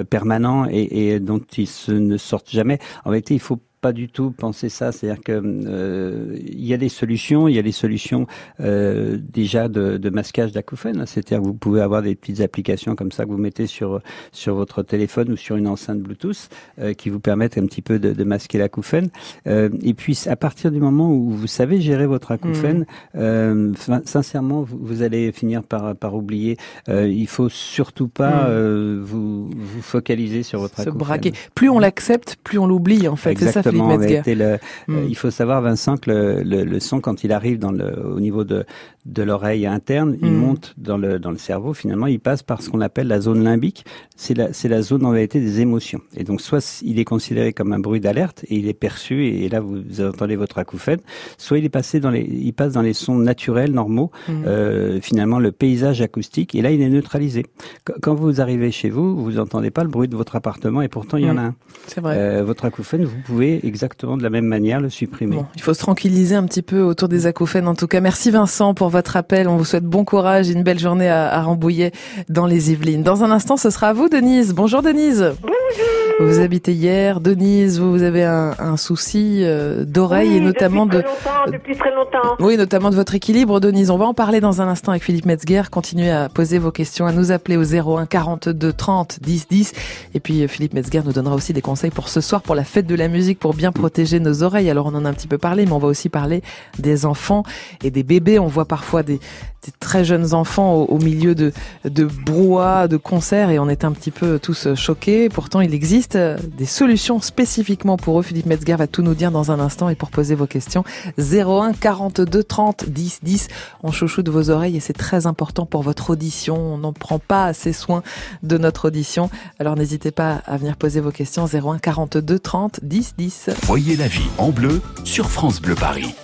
permanents 0.10 0.66
et, 0.70 1.10
et 1.14 1.20
dont 1.20 1.42
ils 1.58 1.68
se, 1.68 1.92
ne 1.92 2.18
sortent 2.18 2.50
jamais. 2.52 2.80
En 3.06 3.10
réalité, 3.10 3.34
il 3.34 3.40
faut 3.40 3.60
pas 3.82 3.94
du 3.94 4.10
tout 4.10 4.32
penser 4.32 4.70
ça, 4.70 4.92
c'est-à-dire 4.92 5.24
que 5.24 5.42
euh, 5.42 6.38
il 6.46 6.66
y 6.66 6.74
a 6.74 6.78
des 6.78 6.90
solutions, 6.90 7.48
il 7.48 7.56
y 7.56 7.60
a 7.60 7.62
des 7.62 7.72
solutions 7.72 8.28
euh, 8.60 9.18
déjà 9.22 9.68
de, 9.68 9.98
de 9.98 10.10
masquage 10.10 10.52
d'acouphènes, 10.52 11.06
c'est-à-dire 11.06 11.40
que 11.42 11.48
vous 11.48 11.54
pouvez 11.54 11.82
avoir 11.82 12.02
des 12.02 12.16
petites 12.16 12.42
applications 12.42 12.96
comme 12.96 13.12
ça 13.12 13.26
que 13.26 13.30
vous 13.32 13.38
mettez 13.38 13.68
sur 13.68 14.02
sur 14.32 14.56
votre 14.56 14.84
téléphone 14.84 15.32
ou 15.32 15.38
sur 15.38 15.56
une 15.56 15.68
enceinte 15.68 16.00
Bluetooth 16.00 16.50
euh, 16.80 16.94
qui 16.94 17.10
vous 17.10 17.20
permettent 17.20 17.58
un 17.58 17.66
petit 17.66 17.82
peu 17.82 18.00
de, 18.00 18.14
de 18.14 18.24
masquer 18.24 18.58
l'acouphène. 18.58 19.10
Euh, 19.48 19.70
et 19.82 19.94
puis 19.94 20.20
à 20.28 20.36
partir 20.36 20.72
du 20.72 20.80
moment 20.80 21.12
où 21.14 21.30
vous 21.30 21.48
savez 21.48 21.80
gérer 21.82 22.06
votre 22.06 22.32
acouphène, 22.32 22.86
euh, 23.16 23.74
fin- 23.76 24.02
sincèrement, 24.06 24.62
vous, 24.62 24.78
vous 24.82 25.02
allez 25.02 25.32
finir 25.32 25.64
par 25.64 25.96
par 25.96 26.16
oublier. 26.16 26.58
Euh, 26.90 27.08
il 27.08 27.28
faut 27.28 27.50
surtout 27.50 28.08
pas 28.08 28.30
Mm. 28.30 28.46
euh, 28.50 29.02
vous 29.04 29.50
vous 29.50 29.82
focaliser 29.82 30.44
sur 30.44 30.60
votre 30.60 30.76
Se 30.76 30.82
acouphène. 30.84 30.98
braquer. 31.00 31.34
Plus 31.56 31.70
on 31.70 31.80
l'accepte, 31.80 32.36
plus 32.44 32.58
on 32.60 32.68
l'oublie, 32.68 33.08
en 33.08 33.16
fait. 33.16 33.38
C'est 33.38 33.52
ça, 33.52 33.64
Philippe 33.64 33.69
Exactement, 33.70 33.98
Metzger. 33.98 34.18
avec 34.20 34.36
le- 34.38 34.58
Mm. 34.88 34.98
euh, 34.98 35.06
il 35.10 35.16
faut 35.16 35.32
savoir, 35.32 35.62
Vincent, 35.62 35.98
que 35.98 36.10
le, 36.12 36.44
le, 36.44 36.64
le 36.64 36.80
son, 36.80 37.00
quand 37.02 37.24
il 37.24 37.32
arrive 37.32 37.60
dans 37.60 37.72
le, 37.72 37.92
au 38.16 38.20
niveau 38.20 38.44
de, 38.44 38.66
de 39.06 39.24
l'oreille 39.24 39.66
interne, 39.66 40.18
il 40.22 40.32
Mm. 40.32 40.36
monte 40.38 40.74
dans 40.78 40.98
le, 40.98 41.20
dans 41.20 41.32
le 41.32 41.38
cerveau. 41.38 41.74
Finalement, 41.74 42.08
il 42.08 42.20
passe 42.20 42.44
par 42.44 42.62
ce 42.62 42.70
qu'on 42.70 42.82
appelle 42.82 43.08
la 43.08 43.20
zone 43.22 43.44
limbique. 43.44 43.86
C'est 44.16 44.36
la, 44.38 44.54
c'est 44.54 44.68
la 44.70 44.82
zone 44.82 45.06
en 45.06 45.12
vérité 45.12 45.40
des 45.40 45.62
émotions. 45.62 46.02
Et 46.16 46.24
donc, 46.24 46.42
soit 46.42 46.82
il 46.86 47.00
est 47.00 47.06
considéré 47.06 47.54
comme 47.54 47.72
un 47.74 47.80
bruit 47.80 48.00
d'alerte 48.00 48.44
et 48.50 48.56
il 48.56 48.68
est 48.68 48.74
perçu 48.74 49.26
et, 49.28 49.50
là 49.50 49.60
vous 49.62 50.02
entendez 50.02 50.36
votre 50.36 50.58
acouphène. 50.58 51.00
Soit 51.38 51.58
il 51.60 51.66
est 51.66 51.70
passé 51.70 52.00
dans 52.00 52.10
les, 52.12 52.22
il 52.22 52.54
passe 52.54 52.74
dans 52.74 52.82
les 52.82 52.94
sons 52.94 53.18
naturels, 53.18 53.72
normaux. 53.72 54.12
Mm. 54.28 54.32
Euh, 54.46 55.00
finalement, 55.02 55.40
le 55.40 55.52
paysage 55.52 56.02
acoustique. 56.02 56.56
Et 56.56 56.62
là, 56.62 56.72
il 56.72 56.82
est 56.82 56.90
neutralisé. 56.90 57.44
Qu- 57.86 57.94
Quand 58.02 58.14
vous 58.16 58.42
arrivez 58.42 58.72
chez 58.72 58.90
vous, 58.90 59.16
vous 59.18 59.40
entendez 59.40 59.72
pas 59.72 59.84
le 59.84 59.90
bruit 59.90 60.08
de 60.08 60.16
votre 60.16 60.36
appartement 60.36 60.82
et 60.82 60.88
pourtant 60.88 61.18
il 61.18 61.26
y 61.26 61.30
en 61.32 61.38
a 61.38 61.42
un. 61.42 61.56
C'est 61.88 62.02
vrai. 62.02 62.16
Euh, 62.18 62.44
votre 62.44 62.66
acouphène, 62.66 63.06
vous 63.06 63.18
pouvez 63.26 63.59
exactement 63.64 64.18
de 64.18 64.24
la 64.24 64.30
même 64.30 64.46
manière 64.46 64.80
le 64.82 64.90
supprimer. 64.90 65.38
Bon, 65.38 65.46
il 65.56 65.62
faut 65.62 65.74
se 65.74 65.80
tranquilliser 65.80 66.36
un 66.36 66.44
petit 66.44 66.62
peu 66.62 66.82
autour 66.82 67.10
des 67.10 67.26
acouphènes. 67.26 67.68
En 67.68 67.76
tout 67.76 67.88
cas, 67.88 68.02
merci 68.02 68.32
Vincent 68.32 68.74
pour 68.74 68.90
votre 68.90 69.18
appel. 69.18 69.48
On 69.48 69.58
vous 69.58 69.66
souhaite 69.66 69.86
bon 69.86 70.06
courage 70.06 70.50
et 70.50 70.54
une 70.54 70.64
belle 70.64 70.80
journée 70.80 71.10
à, 71.10 71.32
à 71.32 71.42
Rambouillet 71.42 71.92
dans 72.30 72.46
les 72.46 72.72
Yvelines. 72.72 73.04
Dans 73.04 73.24
un 73.24 73.32
instant, 73.32 73.58
ce 73.58 73.70
sera 73.70 73.90
à 73.90 73.94
vous, 73.94 74.10
Denise. 74.10 74.54
Bonjour, 74.54 74.82
Denise. 74.82 75.34
Bonjour. 75.42 75.99
Vous 76.20 76.40
habitez 76.40 76.74
hier, 76.74 77.22
Denise, 77.22 77.80
vous, 77.80 78.04
avez 78.04 78.26
un, 78.26 78.76
souci 78.76 79.40
euh, 79.44 79.86
d'oreille 79.86 80.36
et 80.36 80.40
notamment 80.42 80.86
depuis 80.86 80.98
de... 80.98 81.02
Très 81.02 81.30
longtemps, 81.30 81.52
depuis 81.52 81.78
très 81.78 81.96
longtemps. 81.96 82.36
Oui, 82.40 82.58
notamment 82.58 82.90
de 82.90 82.96
votre 82.96 83.16
équilibre, 83.16 83.62
Denise. 83.62 83.90
On 83.90 83.98
va 83.98 84.06
en 84.06 84.14
parler 84.14 84.42
dans 84.42 84.62
un 84.62 84.68
instant 84.68 84.92
avec 84.92 85.04
Philippe 85.04 85.26
Metzger. 85.26 85.64
Continuez 85.72 86.12
à 86.12 86.28
poser 86.28 86.60
vos 86.60 86.72
questions, 86.72 87.06
à 87.06 87.14
nous 87.14 87.32
appeler 87.32 87.56
au 87.56 87.64
01 87.64 88.06
42 88.06 88.74
30 88.74 89.20
10 89.22 89.48
10. 89.48 89.74
Et 90.14 90.20
puis 90.20 90.44
euh, 90.44 90.48
Philippe 90.50 90.74
Metzger 90.74 91.02
nous 91.06 91.14
donnera 91.14 91.36
aussi 91.36 91.54
des 91.54 91.62
conseils 91.62 91.92
pour 91.92 92.10
ce 92.10 92.20
soir, 92.20 92.42
pour 92.42 92.56
la 92.56 92.66
fête 92.66 92.86
de 92.86 92.96
la 92.96 93.08
musique, 93.08 93.40
pour 93.40 93.54
bien 93.54 93.72
protéger 93.72 94.20
nos 94.20 94.44
oreilles. 94.44 94.70
Alors 94.70 94.88
on 94.88 94.96
en 94.96 95.06
a 95.06 95.10
un 95.10 95.14
petit 95.14 95.28
peu 95.28 95.38
parlé, 95.38 95.66
mais 95.66 95.72
on 95.72 95.80
va 95.80 95.88
aussi 95.88 96.10
parler 96.10 96.42
des 96.80 97.06
enfants 97.06 97.44
et 97.82 97.92
des 97.92 98.04
bébés. 98.04 98.40
On 98.40 98.48
voit 98.48 98.66
parfois 98.66 99.04
des, 99.04 99.20
des 99.66 99.72
très 99.80 100.04
jeunes 100.04 100.34
enfants 100.34 100.74
au, 100.74 100.98
milieu 100.98 101.36
de, 101.36 101.54
de 101.86 102.06
brouhaha, 102.06 102.88
de 102.88 102.98
concerts, 102.98 103.50
et 103.50 103.60
on 103.60 103.70
est 103.70 103.86
un 103.86 103.92
petit 103.92 104.12
peu 104.12 104.40
tous 104.40 104.74
choqués. 104.76 105.30
Pourtant, 105.30 105.62
il 105.62 105.74
existe 105.74 106.09
des 106.16 106.66
solutions 106.66 107.20
spécifiquement 107.20 107.98
pour 107.98 108.20
eux. 108.20 108.24
Philippe 108.24 108.46
Metzger 108.46 108.76
va 108.76 108.88
tout 108.88 109.02
nous 109.02 109.16
dire 109.16 109.32
dans 109.32 109.52
un 109.52 109.60
instant 109.60 109.90
et 109.90 109.96
pour 109.96 110.10
poser 110.10 110.36
vos 110.36 110.48
questions. 110.48 110.84
01 111.18 111.74
42 111.74 112.44
30 112.44 112.90
10 112.90 113.20
10. 113.24 113.48
On 113.84 113.92
chouchoute 113.92 114.30
vos 114.30 114.50
oreilles 114.50 114.78
et 114.78 114.80
c'est 114.80 114.94
très 114.94 115.28
important 115.28 115.66
pour 115.66 115.84
votre 115.84 116.12
audition. 116.12 116.58
On 116.58 116.78
n'en 116.78 116.94
prend 116.94 117.20
pas 117.20 117.46
assez 117.46 117.74
soin 117.74 118.04
de 118.44 118.58
notre 118.58 118.88
audition. 118.88 119.30
Alors 119.60 119.76
n'hésitez 119.76 120.12
pas 120.12 120.42
à 120.46 120.58
venir 120.58 120.76
poser 120.76 121.00
vos 121.00 121.12
questions. 121.12 121.46
01 121.46 121.80
42 121.80 122.40
30 122.40 122.80
10 122.84 123.16
10. 123.18 123.50
Voyez 123.64 123.96
la 123.96 124.08
vie 124.08 124.30
en 124.38 124.50
bleu 124.50 124.82
sur 125.04 125.30
France 125.30 125.62
Bleu 125.62 125.76
Paris. 125.76 126.16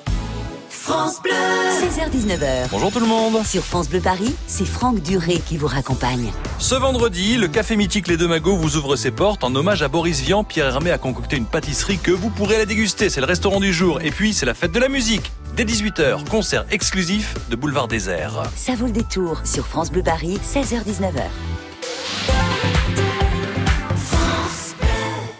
France 0.85 1.19
Bleu 1.19 1.31
16h-19h. 1.31 2.67
Bonjour 2.69 2.91
tout 2.91 2.99
le 2.99 3.07
monde 3.07 3.43
Sur 3.43 3.63
France 3.63 3.89
Bleu 3.89 4.01
Paris, 4.01 4.35
c'est 4.45 4.67
Franck 4.67 5.01
Duré 5.01 5.41
qui 5.43 5.57
vous 5.57 5.65
raccompagne. 5.65 6.31
Ce 6.59 6.75
vendredi, 6.75 7.37
le 7.37 7.47
café 7.47 7.75
mythique 7.75 8.07
Les 8.07 8.17
Deux 8.17 8.27
Magots 8.27 8.55
vous 8.55 8.77
ouvre 8.77 8.95
ses 8.95 9.09
portes 9.09 9.43
en 9.43 9.55
hommage 9.55 9.81
à 9.81 9.87
Boris 9.87 10.21
Vian. 10.21 10.43
Pierre 10.43 10.67
Hermé 10.67 10.91
a 10.91 10.99
concocté 10.99 11.37
une 11.37 11.47
pâtisserie 11.47 11.97
que 11.97 12.11
vous 12.11 12.29
pourrez 12.29 12.59
la 12.59 12.67
déguster. 12.67 13.09
C'est 13.09 13.19
le 13.19 13.25
restaurant 13.25 13.59
du 13.59 13.73
jour. 13.73 13.99
Et 14.03 14.11
puis, 14.11 14.31
c'est 14.31 14.45
la 14.45 14.53
fête 14.53 14.73
de 14.73 14.79
la 14.79 14.87
musique. 14.87 15.31
Dès 15.55 15.63
18h, 15.65 16.29
concert 16.29 16.67
exclusif 16.69 17.33
de 17.49 17.55
Boulevard 17.55 17.87
Désert. 17.87 18.43
Ça 18.55 18.75
vaut 18.75 18.85
le 18.85 18.91
détour 18.91 19.41
sur 19.43 19.65
France 19.65 19.91
Bleu 19.91 20.03
Paris, 20.03 20.37
16h-19h. 20.43 21.23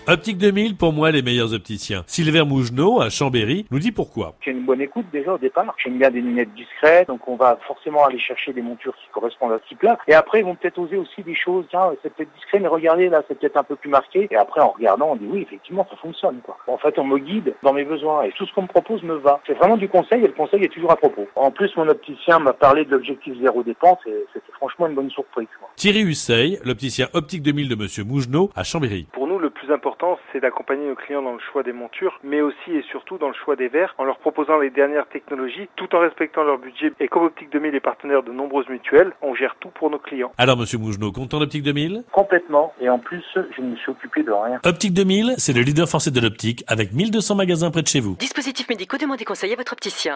Optique 0.08 0.38
2000, 0.38 0.78
pour 0.78 0.94
moi, 0.94 1.10
les 1.10 1.24
meilleurs 1.24 1.52
opticiens. 1.56 2.04
Sylvain 2.06 2.46
Mougenot, 2.46 3.02
à 3.02 3.10
Chambéry, 3.10 3.65
nous 3.72 3.80
dit 3.80 3.91
pourquoi. 3.91 4.36
J'ai 4.46 4.52
une 4.52 4.63
bonne 4.63 4.82
écoute 4.82 5.08
déjà 5.12 5.34
au 5.34 5.39
départ. 5.39 5.76
J'aime 5.84 5.98
bien 5.98 6.12
des 6.12 6.22
lunettes 6.22 6.54
discrètes, 6.54 7.08
donc 7.08 7.28
on 7.28 7.36
va 7.36 7.58
forcément 7.65 8.06
aller 8.06 8.20
chercher 8.20 8.54
des 8.54 8.62
montures 8.62 8.94
qui 8.94 9.10
correspondent 9.12 9.54
à 9.54 9.60
ce 9.63 9.70
type-là. 9.70 9.98
Et 10.08 10.13
après, 10.13 10.41
ils 10.41 10.46
vont 10.46 10.54
peut-être 10.54 10.78
oser 10.78 10.98
aussi 10.98 11.24
des 11.24 11.34
choses. 11.34 11.65
Tiens, 11.72 11.89
c'est 12.04 12.13
peut-être 12.13 12.32
discret, 12.36 12.60
mais 12.60 12.68
regardez, 12.68 13.10
là, 13.10 13.24
c'est 13.28 13.39
peut-être 13.39 13.58
un 13.58 13.63
peu 13.63 13.76
plus 13.76 13.89
marqué. 13.89 14.28
Et 14.30 14.36
après, 14.36 14.62
en 14.62 14.70
regardant, 14.78 15.13
on 15.13 15.15
dit 15.15 15.26
oui, 15.28 15.41
effectivement, 15.41 15.88
ça 15.89 15.98
fonctionne. 15.98 16.39
Quoi. 16.44 16.56
En 16.68 16.78
fait, 16.78 17.00
on 17.00 17.04
me 17.04 17.18
guide 17.18 17.56
dans 17.63 17.74
mes 17.74 17.84
besoins 17.84 18.22
et 18.24 18.32
tout 18.34 18.46
ce 18.46 18.54
qu'on 18.54 18.62
me 18.62 18.68
propose 18.68 19.02
me 19.02 19.15
va. 19.15 19.41
C'est 19.48 19.58
vraiment 19.58 19.78
du 19.78 19.89
conseil 19.89 20.24
et 20.24 20.28
le 20.28 20.34
conseil 20.34 20.63
est 20.63 20.70
toujours 20.70 20.91
à 20.91 20.98
propos. 20.98 21.28
En 21.36 21.50
plus, 21.50 21.76
mon 21.78 21.88
opticien 21.88 22.38
m'a 22.38 22.54
parlé 22.54 22.86
de 22.86 22.91
l'objectif 22.91 23.34
zéro 23.41 23.63
dépense 23.63 23.98
et 24.06 24.13
c'était 24.34 24.52
franchement 24.54 24.86
une 24.86 24.94
bonne 24.94 25.10
surprise. 25.10 25.48
Thierry 25.78 26.02
Husseil, 26.02 26.60
l'opticien 26.63 27.08
Optique 27.13 27.41
2000 27.41 27.70
de 27.70 27.76
Monsieur 27.76 28.04
Mougenot, 28.04 28.52
à 28.56 28.63
Chambéry. 28.63 29.08
Pour 29.12 29.25
plus 29.65 29.73
important, 29.73 30.17
c'est 30.32 30.39
d'accompagner 30.39 30.88
nos 30.88 30.95
clients 30.95 31.21
dans 31.21 31.34
le 31.34 31.39
choix 31.51 31.63
des 31.63 31.73
montures, 31.73 32.19
mais 32.23 32.41
aussi 32.41 32.71
et 32.71 32.84
surtout 32.89 33.17
dans 33.17 33.28
le 33.28 33.34
choix 33.34 33.56
des 33.56 33.67
verres, 33.67 33.95
en 33.97 34.04
leur 34.04 34.17
proposant 34.17 34.60
les 34.60 34.69
dernières 34.69 35.08
technologies, 35.08 35.67
tout 35.75 35.93
en 35.95 35.99
respectant 35.99 36.43
leur 36.43 36.58
budget. 36.58 36.91
Et 36.99 37.08
comme 37.08 37.23
Optique 37.23 37.51
2000 37.51 37.75
est 37.75 37.80
partenaire 37.80 38.23
de 38.23 38.32
nombreuses 38.32 38.67
mutuelles, 38.69 39.13
on 39.21 39.36
gère 39.36 39.56
tout 39.60 39.69
pour 39.69 39.89
nos 39.89 39.99
clients. 39.99 40.32
Alors, 40.38 40.58
Monsieur 40.58 40.78
Mougenot, 40.78 41.12
content 41.12 41.39
d'Optique 41.39 41.63
2000 41.63 42.04
Complètement. 42.12 42.73
Et 42.80 42.89
en 42.89 42.99
plus, 42.99 43.23
je 43.36 43.62
ne 43.62 43.71
me 43.71 43.75
suis 43.75 43.91
occupé 43.91 44.23
de 44.23 44.32
rien. 44.32 44.60
Optique 44.63 44.93
2000, 44.93 45.36
c'est 45.38 45.54
le 45.54 45.62
leader 45.62 45.88
français 45.88 46.12
de 46.12 46.19
l'optique, 46.19 46.63
avec 46.67 46.93
1200 46.93 47.36
magasins 47.36 47.71
près 47.71 47.82
de 47.82 47.88
chez 47.88 47.99
vous. 47.99 48.15
Dispositifs 48.15 48.69
médicaux, 48.69 48.97
demandez 48.97 49.25
conseil 49.25 49.54
à 49.54 49.56
votre 49.56 49.73
opticien. 49.73 50.15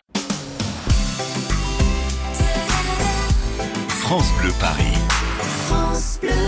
France 3.88 4.32
Bleu 4.42 4.52
Paris. 4.60 4.96
France 5.68 6.20
Bleu. 6.22 6.39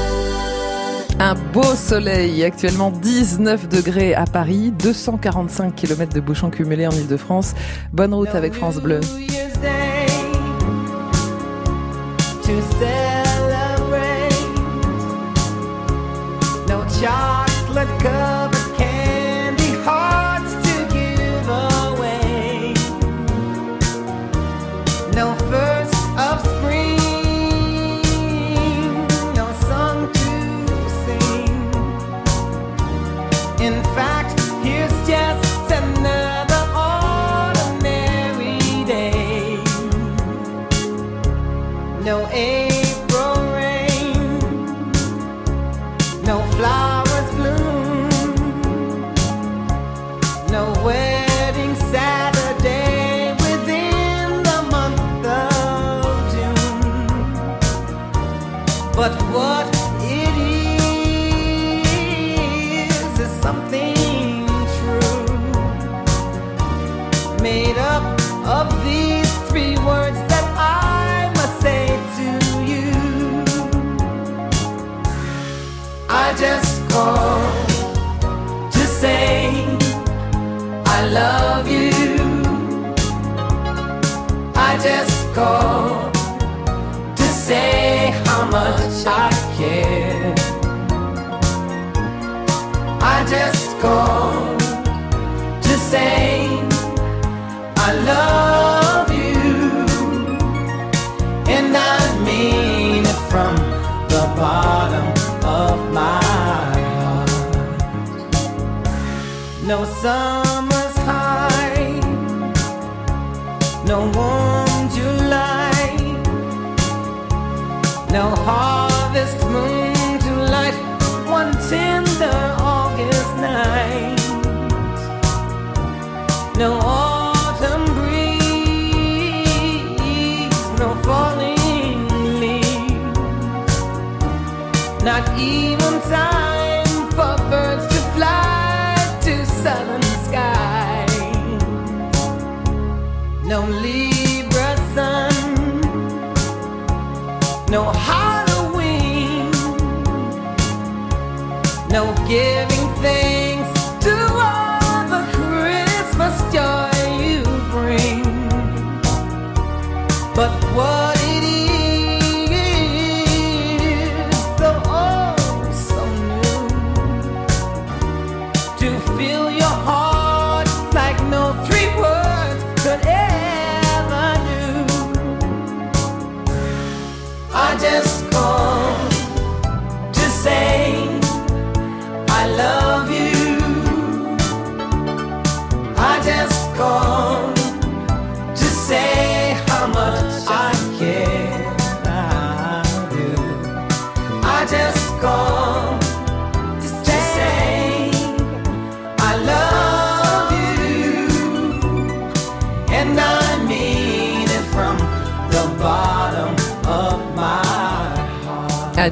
Un 1.24 1.36
beau 1.36 1.76
soleil, 1.76 2.44
actuellement 2.44 2.90
19 2.90 3.70
degrés 3.70 4.16
à 4.16 4.26
Paris, 4.26 4.72
245 4.72 5.76
km 5.76 6.16
de 6.16 6.20
bouchons 6.20 6.50
cumulés 6.50 6.88
en 6.88 6.92
Ile-de-France. 6.92 7.54
Bonne 7.94 8.16
route 8.16 8.30
avec 8.30 8.56
France 8.56 8.78
Bleu. 8.78 9.02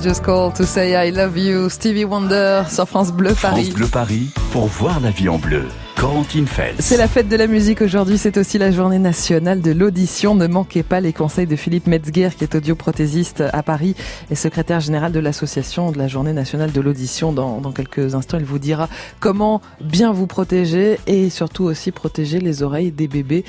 Just 0.01 0.23
call 0.23 0.51
to 0.53 0.63
say 0.63 0.95
I 0.95 1.11
love 1.11 1.37
you, 1.37 1.69
Stevie 1.69 2.05
Wonder 2.05 2.63
sur 2.69 2.87
France 2.87 3.11
Bleu 3.11 3.33
Paris. 3.33 3.65
France 3.65 3.75
Bleu 3.75 3.87
Paris 3.87 4.29
pour 4.51 4.67
voir 4.67 5.01
la 5.01 5.11
vie 5.11 5.27
en 5.27 5.37
bleu. 5.37 5.65
Corentine 5.99 6.47
Fels. 6.47 6.75
C'est 6.79 6.95
la 6.95 7.09
fête 7.09 7.27
de 7.27 7.35
la 7.35 7.45
musique 7.45 7.81
aujourd'hui, 7.81 8.17
c'est 8.17 8.37
aussi 8.37 8.57
la 8.57 8.71
journée 8.71 8.99
nationale 8.99 9.59
de 9.59 9.71
l'audition. 9.71 10.33
Ne 10.33 10.47
manquez 10.47 10.81
pas 10.81 11.01
les 11.01 11.11
conseils 11.11 11.45
de 11.45 11.57
Philippe 11.57 11.87
Metzger, 11.87 12.29
qui 12.37 12.45
est 12.45 12.55
audioprothésiste 12.55 13.43
à 13.51 13.63
Paris 13.63 13.95
et 14.31 14.35
secrétaire 14.35 14.79
général 14.79 15.11
de 15.11 15.19
l'association 15.19 15.91
de 15.91 15.97
la 15.97 16.07
journée 16.07 16.31
nationale 16.31 16.71
de 16.71 16.79
l'audition. 16.79 17.33
Dans, 17.33 17.59
dans 17.59 17.73
quelques 17.73 18.15
instants, 18.15 18.37
il 18.39 18.45
vous 18.45 18.59
dira 18.59 18.87
comment 19.19 19.61
bien 19.81 20.13
vous 20.13 20.25
protéger 20.25 21.01
et 21.05 21.29
surtout 21.29 21.65
aussi 21.65 21.91
protéger 21.91 22.39
les 22.39 22.63
oreilles 22.63 22.91
des 22.91 23.09
bébés 23.09 23.43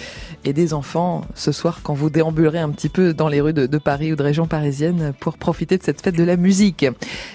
et 0.44 0.52
des 0.52 0.74
enfants 0.74 1.20
ce 1.36 1.52
soir 1.52 1.78
quand 1.84 1.94
vous 1.94 2.10
déambulerez 2.10 2.58
un 2.58 2.70
petit 2.70 2.88
peu 2.88 3.14
dans 3.14 3.28
les 3.28 3.40
rues 3.40 3.52
de, 3.52 3.66
de 3.66 3.78
Paris 3.78 4.12
ou 4.12 4.16
de 4.16 4.24
région 4.24 4.48
parisienne 4.48 5.12
pour 5.20 5.38
profiter 5.38 5.78
de 5.78 5.84
cette 5.84 6.00
fête 6.02 6.16
de 6.16 6.24
la 6.24 6.36
musique. 6.36 6.84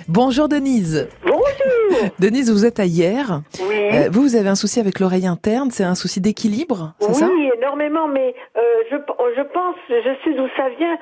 Bonjour 0.09 0.49
Denise. 0.49 1.07
Bonjour. 1.23 1.74
Denise, 2.19 2.51
vous 2.51 2.65
êtes 2.65 2.79
à 2.79 2.85
hier. 2.85 3.41
Oui. 3.61 3.75
Euh, 3.93 4.09
vous, 4.11 4.21
vous 4.21 4.35
avez 4.35 4.49
un 4.49 4.55
souci 4.55 4.79
avec 4.79 4.99
l'oreille 4.99 5.27
interne, 5.27 5.71
c'est 5.71 5.83
un 5.83 5.95
souci 5.95 6.21
d'équilibre, 6.21 6.93
c'est 6.99 7.13
ça? 7.13 7.27
Oui, 7.31 7.49
énormément, 7.57 8.07
mais 8.07 8.33
euh, 8.57 8.61
je, 8.91 8.95
je 8.95 9.41
pense, 9.53 9.75
je 9.89 10.09
sais 10.23 10.33
d'où 10.35 10.47
ça 10.57 10.69
vient. 10.77 10.97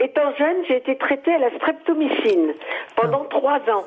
Étant 0.00 0.34
jeune, 0.38 0.56
j'ai 0.68 0.76
été 0.76 0.96
traitée 0.96 1.32
à 1.34 1.38
la 1.38 1.50
streptomycine 1.56 2.52
pendant 2.96 3.22
Ah. 3.24 3.28
trois 3.30 3.58
ans. 3.74 3.84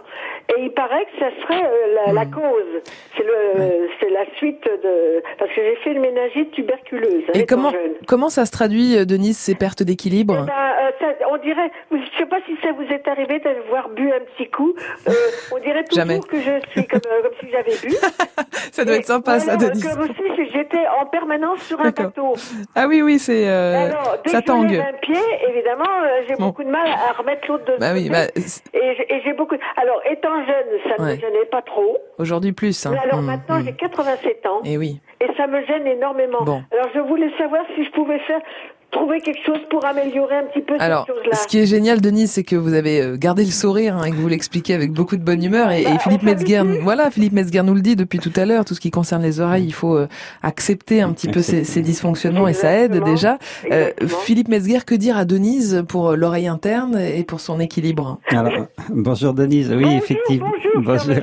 Et 0.50 0.62
il 0.64 0.72
paraît 0.72 1.06
que 1.06 1.20
ça 1.20 1.30
serait 1.42 1.64
euh, 1.64 1.96
la, 2.08 2.14
la 2.14 2.26
Hmm. 2.26 2.32
cause. 2.32 2.82
C'est 3.16 3.24
le, 3.24 3.90
c'est 4.00 4.10
la 4.10 4.26
suite 4.38 4.64
de... 4.64 5.22
Parce 5.38 5.52
que 5.52 5.62
j'ai 5.62 5.76
fait 5.78 5.92
une 5.92 6.00
méningite 6.02 6.52
tuberculeuse. 6.52 7.24
hein, 7.28 7.32
Et 7.36 7.46
comment, 7.46 7.72
comment 8.08 8.30
ça 8.30 8.46
se 8.46 8.52
traduit, 8.52 8.98
euh, 8.98 9.06
Denise, 9.06 9.38
ces 9.38 9.56
pertes 9.56 9.84
d'équilibre 9.84 10.36
Eh 10.42 10.46
ben, 10.46 10.54
euh, 10.54 10.92
ça- 11.00 11.28
on 11.32 11.38
dirait, 11.38 11.72
je 11.92 11.98
sais 12.18 12.26
pas 12.26 12.40
si 12.48 12.56
ça 12.64 12.72
vous 12.72 12.84
est 12.84 13.08
arrivé 13.08 13.40
d'avoir 13.40 13.90
bu 13.90 14.12
un 14.12 14.20
petit 14.36 14.50
coup. 14.50 14.74
Euh, 15.08 15.12
on 15.54 15.60
dirait 15.60 15.84
toujours 15.84 16.04
Jamais. 16.06 16.20
que 16.20 16.38
je 16.40 16.70
suis 16.72 16.88
comme, 16.88 17.02
comme 17.02 17.32
si 17.40 17.48
j'avais 17.52 17.76
bu. 17.88 17.96
Ça 18.72 18.86
doit 18.86 18.96
être 18.96 19.06
sympa, 19.06 19.40
ça, 19.40 19.56
Denise. 19.58 19.84
Comme 19.96 20.08
si 20.08 20.52
j'étais 20.54 20.84
en 21.02 21.06
permanence 21.06 21.62
sur 21.64 21.80
un 21.82 21.90
bateau. 21.92 22.34
Ah 22.76 22.86
oui, 22.88 23.02
oui, 23.02 23.20
c'est 23.20 23.48
Alors, 23.48 24.18
dès 24.24 24.32
ça 24.32 24.42
que 24.42 24.48
je 24.48 24.52
tangue. 24.52 24.76
un 24.76 24.98
pied, 25.02 25.20
évidemment, 25.50 25.86
j'ai 26.28 26.36
Bon. 26.36 26.48
beaucoup 26.48 26.64
de 26.64 26.70
mal 26.70 26.88
à 26.88 27.14
remettre 27.14 27.48
l'autre 27.50 27.66
de 27.66 27.78
Bah 27.80 27.92
oui, 27.94 28.10
bah, 28.10 28.26
et 28.74 28.80
et 29.10 29.22
j'ai 29.26 29.34
beaucoup. 29.34 29.56
Alors, 29.76 30.02
étant 30.10 30.39
jeune, 30.46 30.80
ça 30.84 30.96
ne 31.02 31.06
Ouais. 31.08 31.16
me 31.16 31.20
gênait 31.22 31.46
pas 31.52 31.62
trop. 31.62 31.98
Aujourd'hui 32.18 32.52
plus. 32.52 32.86
Hein. 32.86 32.92
Mais 32.94 33.00
alors 33.00 33.20
Hum, 33.20 33.26
maintenant, 33.26 33.56
hum. 33.58 33.64
j'ai 33.66 33.74
87 33.74 34.46
ans. 34.46 34.62
Et 34.66 34.78
oui. 34.78 35.00
Et 35.22 35.28
ça 35.38 35.48
me 35.48 35.66
gêne 35.66 35.86
énormément. 35.88 36.42
Bon. 36.44 36.64
Alors, 36.72 36.88
je 36.94 37.00
voulais 37.00 37.32
savoir 37.38 37.64
si 37.76 37.84
je 37.86 37.92
pouvais 37.92 38.20
faire 38.20 38.42
trouver 38.92 39.22
quelque 39.22 39.40
chose 39.46 39.60
pour 39.70 39.86
améliorer 39.86 40.38
un 40.38 40.44
petit 40.46 40.62
peu 40.62 40.76
Alors, 40.80 41.06
cette 41.06 41.16
chose-là. 41.16 41.36
ce 41.36 41.48
qui 41.48 41.60
est 41.60 41.66
génial, 41.66 42.02
Denise, 42.02 42.32
c'est 42.32 42.44
que 42.44 42.56
vous 42.56 42.74
avez 42.74 43.02
euh, 43.02 43.18
gardé 43.18 43.44
le 43.46 43.52
sourire 43.52 43.96
hein, 43.98 44.04
et 44.06 44.12
que 44.12 44.16
vous 44.16 44.28
l'expliquez 44.28 44.74
avec 44.74 44.92
beaucoup 44.92 45.16
de 45.18 45.22
bonne 45.24 45.44
humeur. 45.44 45.72
Et, 45.72 45.82
et 45.82 45.86
Bah, 45.86 46.00
Philippe 46.00 46.24
Metzger, 46.24 46.62
voilà, 46.82 47.12
Philippe 47.12 47.34
Metzger 47.34 47.64
nous 47.64 47.74
le 47.76 47.82
dit 47.82 47.96
depuis 47.96 48.20
tout 48.20 48.34
à 48.36 48.46
l'heure. 48.46 48.66
Tout 48.66 48.74
ce 48.74 48.80
qui 48.80 48.92
concerne 48.92 49.22
les 49.22 49.40
oreilles, 49.40 49.66
il 49.66 49.74
faut 49.74 49.96
euh, 49.96 50.08
accepter 50.44 51.02
un 51.02 51.12
petit 51.14 51.28
peu 51.28 51.42
ces, 51.42 51.64
ces 51.64 51.82
dysfonctionnements 51.82 52.48
et 52.48 52.54
ça 52.54 52.72
aide 52.72 53.04
déjà. 53.04 53.38
Euh. 53.72 53.92
Philippe 54.24 54.48
Metzger, 54.48 54.80
que 54.86 54.96
dire 54.96 55.18
à 55.18 55.26
Denise 55.26 55.84
pour 55.88 56.16
l'oreille 56.16 56.48
interne 56.48 56.98
et 57.00 57.24
pour 57.24 57.40
son 57.40 57.60
équilibre? 57.60 58.20
Alors, 58.30 58.66
bonjour 58.90 59.34
Denise. 59.34 59.72
Oui, 59.72 59.94
effectivement. 59.96 60.52
Bonjour. 60.76 61.16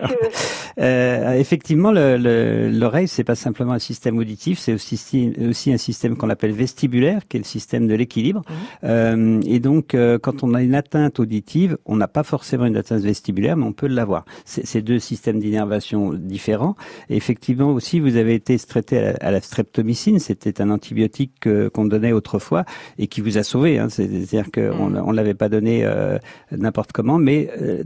Euh, 0.79 1.33
effectivement, 1.35 1.91
le- 1.91 2.17
le- 2.19 2.69
l'oreille, 2.71 3.09
c'est 3.09 3.25
pas 3.25 3.35
simplement 3.35 3.73
un 3.73 3.79
système 3.79 4.19
auditif, 4.19 4.59
c'est 4.59 4.75
aussi, 4.75 5.33
aussi 5.49 5.73
un 5.73 5.79
système 5.79 6.17
qu'on 6.17 6.29
appelle 6.29 6.53
vestibulaire, 6.53 7.21
qui 7.29 7.39
est 7.39 7.41
le 7.41 7.45
système 7.57 7.85
de 7.93 7.95
l'équilibre. 8.01 8.43
Euh, 8.85 9.41
et 9.55 9.61
donc, 9.69 9.85
euh, 9.95 10.19
quand 10.25 10.37
on 10.47 10.51
a 10.59 10.61
une 10.69 10.75
atteinte 10.83 11.21
auditive, 11.25 11.73
on 11.93 11.97
n'a 12.03 12.09
pas 12.09 12.25
forcément 12.35 12.67
une 12.73 12.77
atteinte 12.83 13.03
vestibulaire, 13.13 13.57
mais 13.59 13.67
on 13.73 13.77
peut 13.83 13.91
l'avoir. 13.99 14.23
C'est 14.45 14.83
deux 14.83 15.01
systèmes 15.11 15.39
d'innervation 15.45 16.01
différents. 16.37 16.75
Et 17.11 17.17
effectivement, 17.23 17.71
aussi, 17.79 18.01
vous 18.01 18.17
avez 18.23 18.35
été 18.35 18.53
traité 18.59 18.95
à 18.99 19.03
la, 19.03 19.13
à 19.29 19.31
la 19.37 19.41
streptomycine. 19.41 20.19
C'était 20.29 20.61
un 20.65 20.71
antibiotique 20.71 21.33
que- 21.45 21.69
qu'on 21.73 21.87
donnait 21.95 22.13
autrefois 22.21 22.63
et 23.01 23.07
qui 23.13 23.21
vous 23.21 23.37
a 23.39 23.45
sauvé. 23.53 23.71
Hein. 23.79 23.89
C'est-à-dire 23.89 24.49
qu'on 24.55 24.95
on 25.09 25.13
l'avait 25.13 25.35
pas 25.35 25.49
donné 25.49 25.85
euh, 25.85 26.19
n'importe 26.51 26.93
comment, 26.93 27.19
mais 27.19 27.39
euh, 27.61 27.67
euh, 27.67 27.85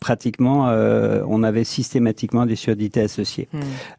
pratiquement, 0.00 0.68
euh, 0.68 1.22
on 1.28 1.42
avait 1.42 1.64
systématiquement 1.64 2.46
des 2.46 2.56
surdités 2.56 3.00
associées. 3.00 3.48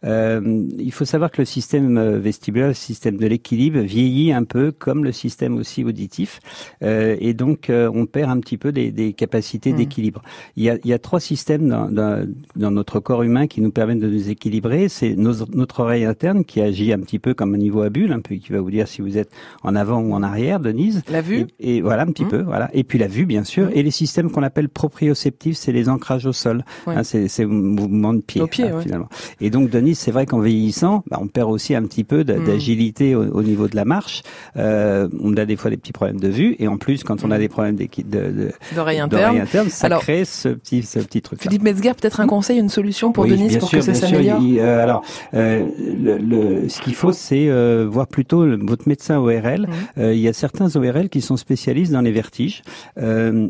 Euh, 0.03 0.63
il 0.77 0.91
faut 0.91 1.05
savoir 1.05 1.31
que 1.31 1.41
le 1.41 1.45
système 1.45 1.97
euh, 1.97 2.19
vestibulaire, 2.19 2.69
le 2.69 2.73
système 2.73 3.17
de 3.17 3.27
l'équilibre, 3.27 3.79
vieillit 3.79 4.31
un 4.31 4.43
peu 4.43 4.71
comme 4.71 5.03
le 5.03 5.11
système 5.11 5.57
aussi 5.57 5.83
auditif, 5.83 6.39
euh, 6.83 7.15
et 7.19 7.33
donc 7.33 7.69
on 7.71 8.05
perd 8.05 8.31
un 8.31 8.39
petit 8.39 8.57
peu 8.57 8.71
des, 8.71 8.91
des 8.91 9.13
capacités 9.13 9.73
Mm. 9.73 9.77
d'équilibre. 9.77 10.21
Il 10.55 10.63
y, 10.63 10.69
a, 10.69 10.77
il 10.83 10.89
y 10.89 10.93
a 10.93 10.99
trois 10.99 11.19
systèmes 11.19 11.67
dans, 11.67 11.89
dans, 11.89 12.27
dans 12.55 12.71
notre 12.71 12.99
corps 12.99 13.23
humain 13.23 13.47
qui 13.47 13.61
nous 13.61 13.71
permettent 13.71 13.99
de 13.99 14.07
nous 14.09 14.29
équilibrer. 14.29 14.89
C'est 14.89 15.15
notre 15.15 15.79
oreille 15.79 16.05
interne 16.05 16.45
qui 16.45 16.61
agit 16.61 16.93
un 16.93 16.99
petit 16.99 17.19
peu 17.19 17.33
comme 17.33 17.53
un 17.55 17.57
niveau 17.57 17.81
à 17.81 17.89
bulle, 17.89 18.11
un 18.11 18.19
peu 18.21 18.35
qui 18.35 18.51
va 18.51 18.59
vous 18.61 18.71
dire 18.71 18.87
si 18.87 19.01
vous 19.01 19.17
êtes 19.17 19.29
en 19.63 19.75
avant 19.75 19.99
ou 20.01 20.13
en 20.13 20.23
arrière, 20.23 20.59
Denise. 20.59 21.01
La 21.09 21.21
vue 21.21 21.47
et, 21.59 21.77
et 21.77 21.81
voilà 21.81 22.03
un 22.03 22.07
petit 22.07 22.25
Mm. 22.25 22.29
peu, 22.29 22.41
voilà. 22.41 22.69
Et 22.73 22.83
puis 22.83 22.97
la 22.99 23.07
vue, 23.07 23.25
bien 23.25 23.43
sûr, 23.43 23.69
et 23.73 23.83
les 23.83 23.91
systèmes 23.91 24.29
qu'on 24.31 24.43
appelle 24.43 24.69
proprioceptifs, 24.69 25.54
c'est 25.55 25.71
les 25.71 25.89
ancrages 25.89 26.25
au 26.25 26.33
sol. 26.33 26.63
Ouais. 26.87 26.95
Hein, 26.95 27.03
c'est 27.03 27.27
c'est 27.27 27.45
mouvement 27.45 28.13
de 28.13 28.21
pied, 28.21 28.45
pied, 28.47 28.65
hein, 28.69 28.75
ouais. 28.77 28.83
finalement. 28.83 29.09
Et 29.41 29.49
donc, 29.49 29.69
Denis, 29.69 29.95
c'est 29.95 30.11
vrai 30.11 30.25
qu'en 30.25 30.39
vieillissant, 30.39 31.03
bah, 31.09 31.17
on 31.21 31.27
perd 31.27 31.49
aussi 31.51 31.73
un 31.75 31.83
petit 31.83 32.03
peu 32.03 32.23
de- 32.23 32.33
Mm. 32.35 32.45
d'agilité 32.45 33.15
au, 33.15 33.23
au 33.23 33.41
niveau 33.43 33.67
de 33.67 33.75
la 33.75 33.85
marche. 33.85 34.21
Euh, 34.57 35.07
on 35.21 35.35
a 35.37 35.45
des 35.45 35.55
fois 35.55 35.71
des 35.71 35.77
petits 35.77 35.93
problèmes 35.93 36.19
de 36.19 36.27
vue, 36.27 36.55
et 36.59 36.67
en 36.67 36.77
plus, 36.77 37.03
quand 37.03 37.23
on 37.23 37.31
a 37.31 37.37
des 37.37 37.47
problèmes 37.49 37.75
d'équi- 37.75 38.03
de, 38.03 38.19
de. 38.19 38.51
D'oreille 38.75 39.01
d'oreille 39.09 39.39
interne. 39.39 39.69
ça 39.69 39.87
Alors, 39.87 40.01
crée 40.01 40.25
ce 40.25 40.49
petit, 40.49 40.83
ce 40.83 40.99
petit 40.99 41.21
truc. 41.21 41.41
Philippe 41.41 41.63
Metzger, 41.63 41.91
peut-être 41.99 42.19
un 42.19 42.27
conseil, 42.27 42.59
une 42.59 42.69
solution 42.69 43.11
pour 43.11 43.23
Oui, 43.23 43.31
Denise 43.31 43.49
bien 43.51 43.59
pour 43.59 43.69
sûr, 43.69 43.79
que 43.79 43.85
ça 43.85 43.93
s'améliore 43.93 44.39
euh, 44.41 44.83
alors, 44.83 45.03
euh, 45.33 45.65
le, 45.79 46.17
le- 46.17 46.69
ce 46.69 46.81
qu'il 46.81 46.95
faut, 46.95 47.11
c'est 47.11 47.49
voir 47.85 48.07
plutôt 48.07 48.45
le- 48.45 48.57
votre 48.61 48.87
médecin 48.87 49.17
ORL. 49.19 49.61
Mmh. 49.67 49.99
Euh, 49.99 50.13
il 50.13 50.19
y 50.19 50.27
a 50.27 50.33
certains 50.33 50.73
ORL 50.75 51.09
qui 51.09 51.21
sont 51.21 51.37
spécialistes 51.37 51.91
dans 51.91 52.01
les 52.01 52.11
vertiges 52.11 52.63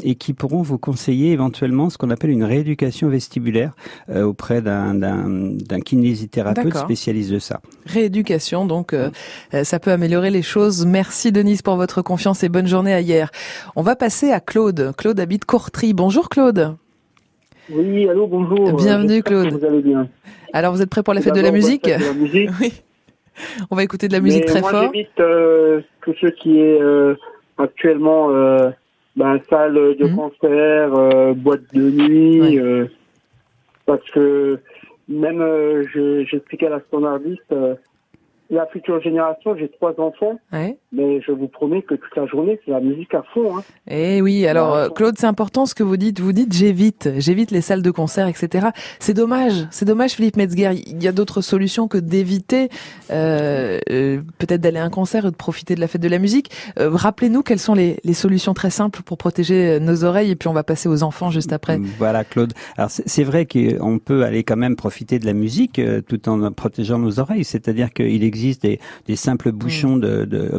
et 0.03 0.15
qui 0.15 0.33
pourront 0.33 0.61
vous 0.61 0.77
conseiller 0.77 1.31
éventuellement 1.31 1.84
ce 1.89 1.97
qu'on 1.97 2.09
appelle 2.09 2.29
une 2.29 2.43
rééducation 2.43 3.09
vestibulaire 3.09 3.73
euh, 4.09 4.23
auprès 4.23 4.61
d'un 4.61 5.79
kinésithérapeute 5.83 6.75
spécialiste 6.75 7.31
de 7.31 7.39
ça. 7.39 7.61
Rééducation, 7.85 8.65
donc 8.65 8.93
euh, 8.93 9.09
euh, 9.53 9.63
ça 9.63 9.79
peut 9.79 9.91
améliorer 9.91 10.29
les 10.29 10.41
choses. 10.41 10.85
Merci 10.85 11.31
Denise 11.31 11.61
pour 11.61 11.75
votre 11.75 12.01
confiance 12.01 12.43
et 12.43 12.49
bonne 12.49 12.67
journée 12.67 12.93
à 12.93 13.01
hier. 13.01 13.31
On 13.75 13.81
va 13.81 13.95
passer 13.95 14.31
à 14.31 14.39
Claude. 14.39 14.93
Claude 14.97 15.19
habite 15.19 15.45
Courtry. 15.45 15.93
Bonjour 15.93 16.29
Claude. 16.29 16.75
Oui, 17.69 18.07
allô, 18.07 18.27
bonjour. 18.27 18.73
Bienvenue, 18.73 19.23
Claude. 19.23 19.53
Vous 19.53 19.65
allez 19.65 19.81
bien. 19.81 20.07
Alors 20.53 20.73
vous 20.73 20.81
êtes 20.81 20.89
prêt 20.89 21.03
pour 21.03 21.13
la 21.13 21.21
fête 21.21 21.35
de 21.35 21.41
la 21.41 21.51
musique 21.51 21.87
la 21.87 22.13
musique. 22.13 22.49
Oui. 22.61 22.73
On 23.69 23.75
va 23.75 23.83
écouter 23.83 24.07
de 24.07 24.13
la 24.13 24.21
musique 24.21 24.43
Mais 24.45 24.51
très 24.51 24.61
moi, 24.61 24.71
fort. 24.71 24.91
j'évite 24.93 25.19
euh, 25.19 25.81
tout 26.01 26.13
ce 26.21 26.27
qui 26.27 26.59
est 26.59 26.81
euh, 26.81 27.15
actuellement 27.57 28.29
ben, 29.15 29.39
salle 29.49 29.73
de 29.73 30.05
Mhm. 30.05 30.15
concert, 30.15 30.93
euh, 30.93 31.33
boîte 31.33 31.61
de 31.73 31.89
nuit, 31.89 32.59
euh, 32.59 32.87
parce 33.85 34.09
que 34.11 34.59
même 35.07 35.41
euh, 35.41 35.85
je- 35.93 36.25
j'expliquais 36.25 36.67
à 36.67 36.71
la 36.71 36.79
standardiste, 36.81 37.51
euh, 37.51 37.75
la 38.49 38.65
future 38.67 39.01
génération, 39.01 39.55
j'ai 39.55 39.69
trois 39.69 39.99
enfants. 39.99 40.39
Mais 40.95 41.21
je 41.21 41.31
vous 41.31 41.47
promets 41.47 41.81
que 41.81 41.95
toute 41.95 42.15
la 42.15 42.25
journée, 42.25 42.59
c'est 42.65 42.71
la 42.71 42.79
musique 42.79 43.13
à 43.13 43.23
fond. 43.33 43.57
Hein. 43.57 43.63
Eh 43.89 44.21
oui, 44.21 44.47
alors 44.47 44.75
euh, 44.75 44.89
Claude, 44.89 45.15
c'est 45.17 45.27
important 45.27 45.65
ce 45.65 45.75
que 45.75 45.83
vous 45.83 45.97
dites. 45.97 46.19
Vous 46.19 46.33
dites 46.33 46.53
j'évite, 46.53 47.09
j'évite 47.17 47.51
les 47.51 47.61
salles 47.61 47.81
de 47.81 47.91
concert, 47.91 48.27
etc. 48.27 48.67
C'est 48.99 49.13
dommage, 49.13 49.67
c'est 49.71 49.85
dommage, 49.85 50.11
Philippe 50.11 50.37
Metzger. 50.37 50.71
Il 50.87 51.03
y 51.03 51.07
a 51.07 51.11
d'autres 51.11 51.41
solutions 51.41 51.87
que 51.87 51.97
d'éviter 51.97 52.69
euh, 53.11 53.79
euh, 53.89 54.21
peut-être 54.37 54.61
d'aller 54.61 54.79
à 54.79 54.85
un 54.85 54.89
concert 54.89 55.25
ou 55.25 55.31
de 55.31 55.35
profiter 55.35 55.75
de 55.75 55.81
la 55.81 55.87
fête 55.87 56.01
de 56.01 56.09
la 56.09 56.19
musique. 56.19 56.51
Euh, 56.79 56.89
Rappelez-nous 56.91 57.43
quelles 57.43 57.59
sont 57.59 57.75
les, 57.75 57.97
les 58.03 58.13
solutions 58.13 58.53
très 58.53 58.69
simples 58.69 59.01
pour 59.03 59.17
protéger 59.17 59.79
nos 59.79 60.03
oreilles 60.03 60.31
et 60.31 60.35
puis 60.35 60.47
on 60.47 60.53
va 60.53 60.63
passer 60.63 60.89
aux 60.89 61.03
enfants 61.03 61.29
juste 61.29 61.53
après. 61.53 61.79
Voilà, 61.97 62.23
Claude. 62.23 62.53
Alors 62.77 62.89
c'est 62.89 63.23
vrai 63.23 63.45
qu'on 63.45 63.99
peut 63.99 64.23
aller 64.23 64.43
quand 64.43 64.55
même 64.55 64.75
profiter 64.75 65.19
de 65.19 65.25
la 65.25 65.33
musique 65.33 65.79
euh, 65.79 66.01
tout 66.01 66.29
en 66.29 66.51
protégeant 66.51 66.99
nos 66.99 67.19
oreilles. 67.19 67.43
C'est-à-dire 67.43 67.91
qu'il 67.93 68.23
existe 68.23 68.63
des, 68.63 68.79
des 69.07 69.15
simples 69.15 69.51
bouchons 69.51 69.97
de, 69.97 70.25
de 70.25 70.49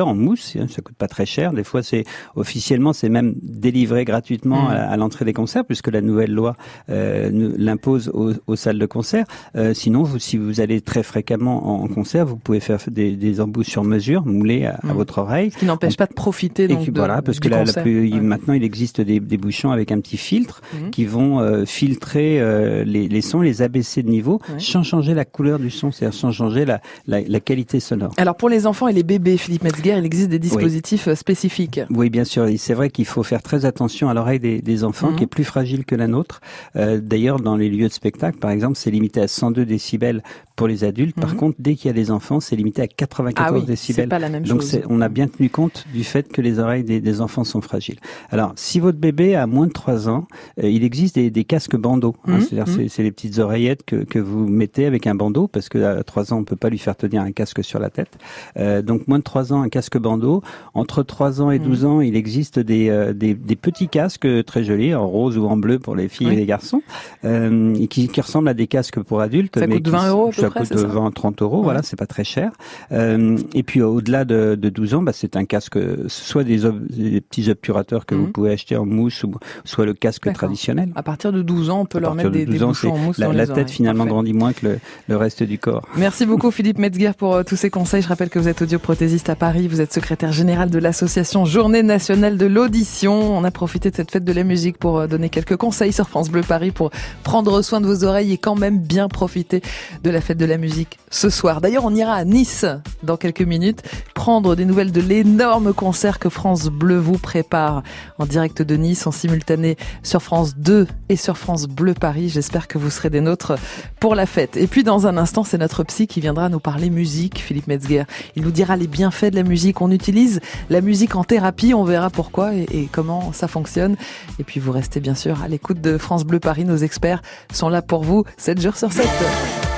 en 0.00 0.14
mousse. 0.14 0.56
hein, 0.58 0.66
Ça 0.68 0.82
coûte 0.82 0.96
pas 0.96 1.08
très 1.08 1.26
cher. 1.26 1.52
Des 1.52 1.64
fois, 1.64 1.82
c'est 1.82 2.04
officiellement, 2.36 2.92
c'est 2.92 3.08
même 3.08 3.34
délivré 3.42 4.04
gratuitement 4.04 4.62
Mm. 4.64 4.68
à, 4.68 4.90
à 4.90 4.96
l'entrée 4.96 5.24
des 5.24 5.32
concerts, 5.32 5.64
puisque 5.64 5.88
la 5.88 6.00
nouvelle 6.00 6.32
loi 6.32 6.54
euh, 6.88 7.30
l'impose 7.56 8.08
aux, 8.14 8.32
aux 8.46 8.56
salles 8.56 8.78
de 8.78 8.86
concert. 8.86 9.24
Euh, 9.56 9.74
sinon, 9.74 10.02
vous, 10.02 10.18
si 10.18 10.36
vous 10.36 10.60
allez 10.60 10.80
très 10.80 11.02
fréquemment 11.02 11.80
en, 11.80 11.84
en 11.84 11.88
concert, 11.88 12.26
vous 12.26 12.36
pouvez 12.36 12.60
faire 12.60 12.78
des, 12.90 13.16
des 13.16 13.40
embouts 13.40 13.62
sur 13.62 13.84
mesure 13.84 14.24
moulés 14.26 14.66
à, 14.66 14.78
à 14.82 14.92
Mm. 14.92 14.96
votre 14.96 15.18
oreille. 15.18 15.50
Ce 15.50 15.58
qui 15.58 15.66
n'empêche 15.66 15.96
pas 15.96 16.06
de 16.06 16.14
profiter 16.14 16.64
Et 16.64 16.68
donc 16.68 16.84
qui- 16.84 16.90
de, 16.90 16.98
voilà, 16.98 17.22
parce 17.22 17.38
que 17.38 17.44
du 17.48 17.50
la, 17.50 17.58
la 17.58 17.64
concert. 17.64 17.82
plus- 17.82 18.08
il- 18.08 18.14
Ouais. 18.14 18.20
maintenant 18.20 18.54
il 18.54 18.64
existe 18.64 19.00
des, 19.00 19.20
des 19.20 19.36
bouchons 19.36 19.70
avec 19.70 19.92
un 19.92 20.00
petit 20.00 20.16
filtre 20.16 20.62
Mhm. 20.74 20.90
qui 20.90 21.04
vont 21.04 21.40
euh, 21.40 21.64
filtrer 21.64 22.40
les, 22.84 23.08
les 23.08 23.20
sons, 23.20 23.40
les 23.40 23.62
abaisser 23.62 24.02
de 24.02 24.08
niveau, 24.10 24.40
Ouais. 24.48 24.58
sans 24.58 24.82
changer 24.82 25.14
la 25.14 25.24
couleur 25.24 25.58
du 25.58 25.70
son, 25.70 25.90
c'est-à-dire 25.90 26.18
sans 26.18 26.32
changer 26.32 26.64
la, 26.64 26.80
la, 27.06 27.20
la 27.20 27.40
qualité 27.40 27.80
sonore. 27.80 28.12
Alors 28.16 28.36
pour 28.36 28.48
les 28.48 28.66
enfants 28.66 28.88
et 28.88 28.92
les 28.92 29.02
bébés, 29.02 29.36
Philippe 29.36 29.64
Metzger, 29.70 29.98
il 29.98 30.04
existe 30.04 30.28
des 30.28 30.38
dispositifs 30.38 31.08
euh, 31.08 31.14
spécifiques. 31.14 31.80
Oui, 31.90 32.10
bien 32.10 32.24
sûr. 32.24 32.46
C'est 32.58 32.74
vrai 32.74 32.90
qu'il 32.90 33.06
faut 33.06 33.22
faire 33.22 33.42
très 33.42 33.64
attention 33.64 34.08
à 34.08 34.14
l'oreille 34.14 34.40
des, 34.40 34.84
enfants, 34.84 35.12
qui 35.12 35.24
est 35.24 35.28
plus 35.28 35.44
fragile 35.44 35.84
que 35.84 35.94
la 35.94 36.06
nôtre. 36.06 36.40
Euh, 36.76 37.00
d'ailleurs, 37.00 37.40
dans 37.40 37.56
les 37.56 37.68
lieux 37.68 37.88
de 37.88 37.92
spectacle, 37.92 38.38
par 38.38 38.50
exemple, 38.50 38.76
c'est 38.76 38.90
limité 38.90 39.20
à 39.20 39.28
102 39.28 39.64
décibels 39.64 40.22
pour 40.60 40.68
les 40.68 40.84
adultes. 40.84 41.18
Par 41.18 41.36
contre, 41.36 41.56
dès 41.58 41.74
qu'il 41.74 41.86
y 41.86 41.90
a 41.90 41.94
des 41.94 42.10
enfants, 42.10 42.38
c'est 42.38 42.54
limité 42.54 42.82
à 42.82 42.86
94 42.86 43.48
ah 43.48 43.58
oui, 43.58 43.64
décibels. 43.64 44.10
Pas 44.10 44.18
la 44.18 44.28
même 44.28 44.42
Donc, 44.42 44.60
chose. 44.60 44.82
on 44.90 45.00
a 45.00 45.08
bien 45.08 45.26
tenu 45.26 45.48
compte 45.48 45.86
du 45.90 46.04
fait 46.04 46.30
que 46.30 46.42
les 46.42 46.58
oreilles 46.58 46.84
des, 46.84 47.20
enfants 47.22 47.44
sont 47.44 47.62
fragiles. 47.62 47.98
Alors, 48.28 48.52
si 48.56 48.78
votre 48.78 48.98
bébé 48.98 49.36
a 49.36 49.46
moins 49.46 49.66
de 49.66 49.72
3 49.72 50.10
ans, 50.10 50.28
il 50.62 50.84
existe 50.84 51.18
des, 51.18 51.44
casques 51.44 51.76
bandeaux. 51.76 52.14
Hein, 52.26 52.40
C'est-à-dire, 52.40 52.90
c'est 52.90 53.02
les 53.02 53.10
petites 53.10 53.38
oreillettes 53.38 53.84
que, 53.86 54.04
que 54.04 54.18
vous 54.18 54.46
mettez 54.46 54.84
avec 54.84 55.06
un 55.06 55.14
bandeau, 55.14 55.48
parce 55.48 55.70
que 55.70 55.78
à 55.82 56.04
3 56.04 56.34
ans, 56.34 56.40
on 56.40 56.44
peut 56.44 56.56
pas 56.56 56.68
lui 56.68 56.76
faire 56.76 56.94
tenir 56.94 57.22
un 57.22 57.32
casque 57.32 57.64
sur 57.64 57.78
la 57.78 57.88
tête. 57.88 58.18
Euh, 58.58 58.82
donc 58.82 59.08
moins 59.08 59.18
de 59.18 59.24
3 59.24 59.54
ans, 59.54 59.62
un 59.62 59.70
casque 59.70 59.96
bandeau. 59.96 60.42
Entre 60.74 61.02
3 61.02 61.40
ans 61.40 61.50
et 61.50 61.58
12 61.58 61.84
mm. 61.84 61.86
ans, 61.88 62.00
il 62.02 62.16
existe 62.16 62.58
des, 62.58 62.90
euh, 62.90 63.14
des, 63.14 63.32
des, 63.32 63.56
petits 63.56 63.88
casques 63.88 64.28
très 64.44 64.62
jolis, 64.62 64.94
en 64.94 65.08
rose 65.08 65.38
ou 65.38 65.46
en 65.46 65.56
bleu 65.56 65.78
pour 65.78 65.96
les 65.96 66.08
filles 66.08 66.28
et 66.28 66.36
les 66.36 66.44
garçons, 66.44 66.82
euh, 67.24 67.74
qui, 67.86 68.08
qui, 68.08 68.20
ressemblent 68.20 68.48
à 68.48 68.54
des 68.54 68.66
casques 68.66 69.00
pour 69.00 69.22
adultes. 69.22 69.58
Ça 69.58 69.66
mais 69.66 69.76
coûte 69.76 69.88
20 69.88 70.10
euros 70.10 70.32
Ça 70.32 70.49
près, 70.50 70.66
coûte 70.66 70.74
20, 70.74 71.10
30 71.12 71.42
euros, 71.42 71.62
voilà, 71.62 71.82
c'est 71.82 71.96
pas 71.96 72.06
très 72.06 72.24
cher. 72.24 72.52
Euh, 72.92 73.38
et 73.54 73.62
puis 73.62 73.82
au-delà 73.82 74.24
de, 74.24 74.54
de 74.54 74.68
12 74.68 74.94
ans, 74.94 75.02
bah, 75.02 75.12
c'est 75.12 75.36
un 75.36 75.44
casque, 75.44 75.78
soit 76.08 76.44
des, 76.44 76.60
des 76.90 77.20
petits 77.20 77.50
obturateurs 77.50 78.06
que 78.06 78.14
vous 78.14 78.26
mm. 78.26 78.32
pouvez 78.32 78.52
acheter 78.52 78.76
en 78.76 78.86
mousse, 78.86 79.24
ou 79.24 79.34
soit 79.64 79.86
le 79.86 79.94
casque 79.94 80.32
traditionnel. 80.32 80.90
À 80.94 81.02
partir 81.02 81.32
de 81.32 81.42
12 81.42 81.70
ans, 81.70 81.80
on 81.80 81.86
peut 81.86 81.98
leur 81.98 82.14
mettre 82.14 82.30
des, 82.30 82.46
des 82.46 82.58
bouchons 82.58 82.92
en 82.92 82.98
mousse 82.98 83.18
la, 83.18 83.26
dans 83.26 83.32
la 83.32 83.44
les 83.44 83.52
tête 83.52 83.70
finalement 83.70 84.06
grandit 84.06 84.32
moins 84.32 84.52
que 84.52 84.66
le, 84.66 84.78
le 85.08 85.16
reste 85.16 85.42
du 85.42 85.58
corps. 85.58 85.86
Merci 85.96 86.26
beaucoup 86.26 86.50
Philippe 86.50 86.78
Metzger 86.78 87.12
pour 87.16 87.34
euh, 87.34 87.42
tous 87.42 87.56
ces 87.56 87.70
conseils. 87.70 88.02
Je 88.02 88.08
rappelle 88.08 88.30
que 88.30 88.38
vous 88.38 88.48
êtes 88.48 88.62
audioprothésiste 88.62 89.28
à 89.28 89.36
Paris, 89.36 89.68
vous 89.68 89.80
êtes 89.80 89.92
secrétaire 89.92 90.32
général 90.32 90.70
de 90.70 90.78
l'association 90.78 91.44
Journée 91.44 91.82
nationale 91.82 92.36
de 92.36 92.46
l'audition. 92.46 93.36
On 93.36 93.44
a 93.44 93.50
profité 93.50 93.90
de 93.90 93.96
cette 93.96 94.10
fête 94.10 94.24
de 94.24 94.32
la 94.32 94.44
musique 94.44 94.78
pour 94.78 94.98
euh, 94.98 95.06
donner 95.06 95.28
quelques 95.28 95.56
conseils 95.56 95.92
sur 95.92 96.08
France 96.08 96.30
Bleu 96.30 96.42
Paris 96.42 96.70
pour 96.70 96.90
prendre 97.22 97.62
soin 97.62 97.80
de 97.80 97.86
vos 97.86 98.04
oreilles 98.04 98.32
et 98.32 98.38
quand 98.38 98.56
même 98.56 98.78
bien 98.78 99.08
profiter 99.08 99.62
de 100.02 100.10
la 100.10 100.20
de 100.34 100.44
la 100.44 100.58
musique 100.58 100.98
ce 101.10 101.30
soir. 101.30 101.60
D'ailleurs, 101.60 101.84
on 101.84 101.94
ira 101.94 102.14
à 102.14 102.24
Nice 102.24 102.66
dans 103.02 103.16
quelques 103.16 103.42
minutes 103.42 103.82
prendre 104.14 104.54
des 104.54 104.66
nouvelles 104.66 104.92
de 104.92 105.00
l'énorme 105.00 105.72
concert 105.72 106.18
que 106.18 106.28
France 106.28 106.66
Bleu 106.66 106.98
vous 106.98 107.16
prépare 107.16 107.82
en 108.18 108.26
direct 108.26 108.60
de 108.60 108.76
Nice, 108.76 109.06
en 109.06 109.12
simultané 109.12 109.76
sur 110.02 110.22
France 110.22 110.56
2 110.56 110.86
et 111.08 111.16
sur 111.16 111.38
France 111.38 111.66
Bleu 111.66 111.94
Paris. 111.94 112.28
J'espère 112.28 112.68
que 112.68 112.76
vous 112.76 112.90
serez 112.90 113.08
des 113.08 113.22
nôtres 113.22 113.54
pour 113.98 114.14
la 114.14 114.26
fête. 114.26 114.56
Et 114.56 114.66
puis 114.66 114.84
dans 114.84 115.06
un 115.06 115.16
instant, 115.16 115.42
c'est 115.42 115.58
notre 115.58 115.84
psy 115.84 116.06
qui 116.06 116.20
viendra 116.20 116.48
nous 116.48 116.60
parler 116.60 116.90
musique, 116.90 117.38
Philippe 117.38 117.66
Metzger. 117.66 118.04
Il 118.36 118.42
nous 118.42 118.50
dira 118.50 118.76
les 118.76 118.86
bienfaits 118.86 119.30
de 119.30 119.36
la 119.36 119.42
musique. 119.42 119.80
On 119.80 119.90
utilise 119.90 120.40
la 120.68 120.82
musique 120.82 121.16
en 121.16 121.24
thérapie, 121.24 121.72
on 121.72 121.84
verra 121.84 122.10
pourquoi 122.10 122.54
et, 122.54 122.66
et 122.72 122.88
comment 122.92 123.32
ça 123.32 123.48
fonctionne. 123.48 123.96
Et 124.38 124.44
puis 124.44 124.60
vous 124.60 124.72
restez 124.72 125.00
bien 125.00 125.14
sûr 125.14 125.42
à 125.42 125.48
l'écoute 125.48 125.80
de 125.80 125.96
France 125.96 126.24
Bleu 126.24 126.40
Paris. 126.40 126.64
Nos 126.64 126.76
experts 126.76 127.22
sont 127.52 127.70
là 127.70 127.80
pour 127.80 128.04
vous 128.04 128.24
7 128.36 128.60
jours 128.60 128.76
sur 128.76 128.92
7. 128.92 129.69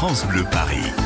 France 0.00 0.24
Bleu 0.24 0.44
Paris. 0.44 0.99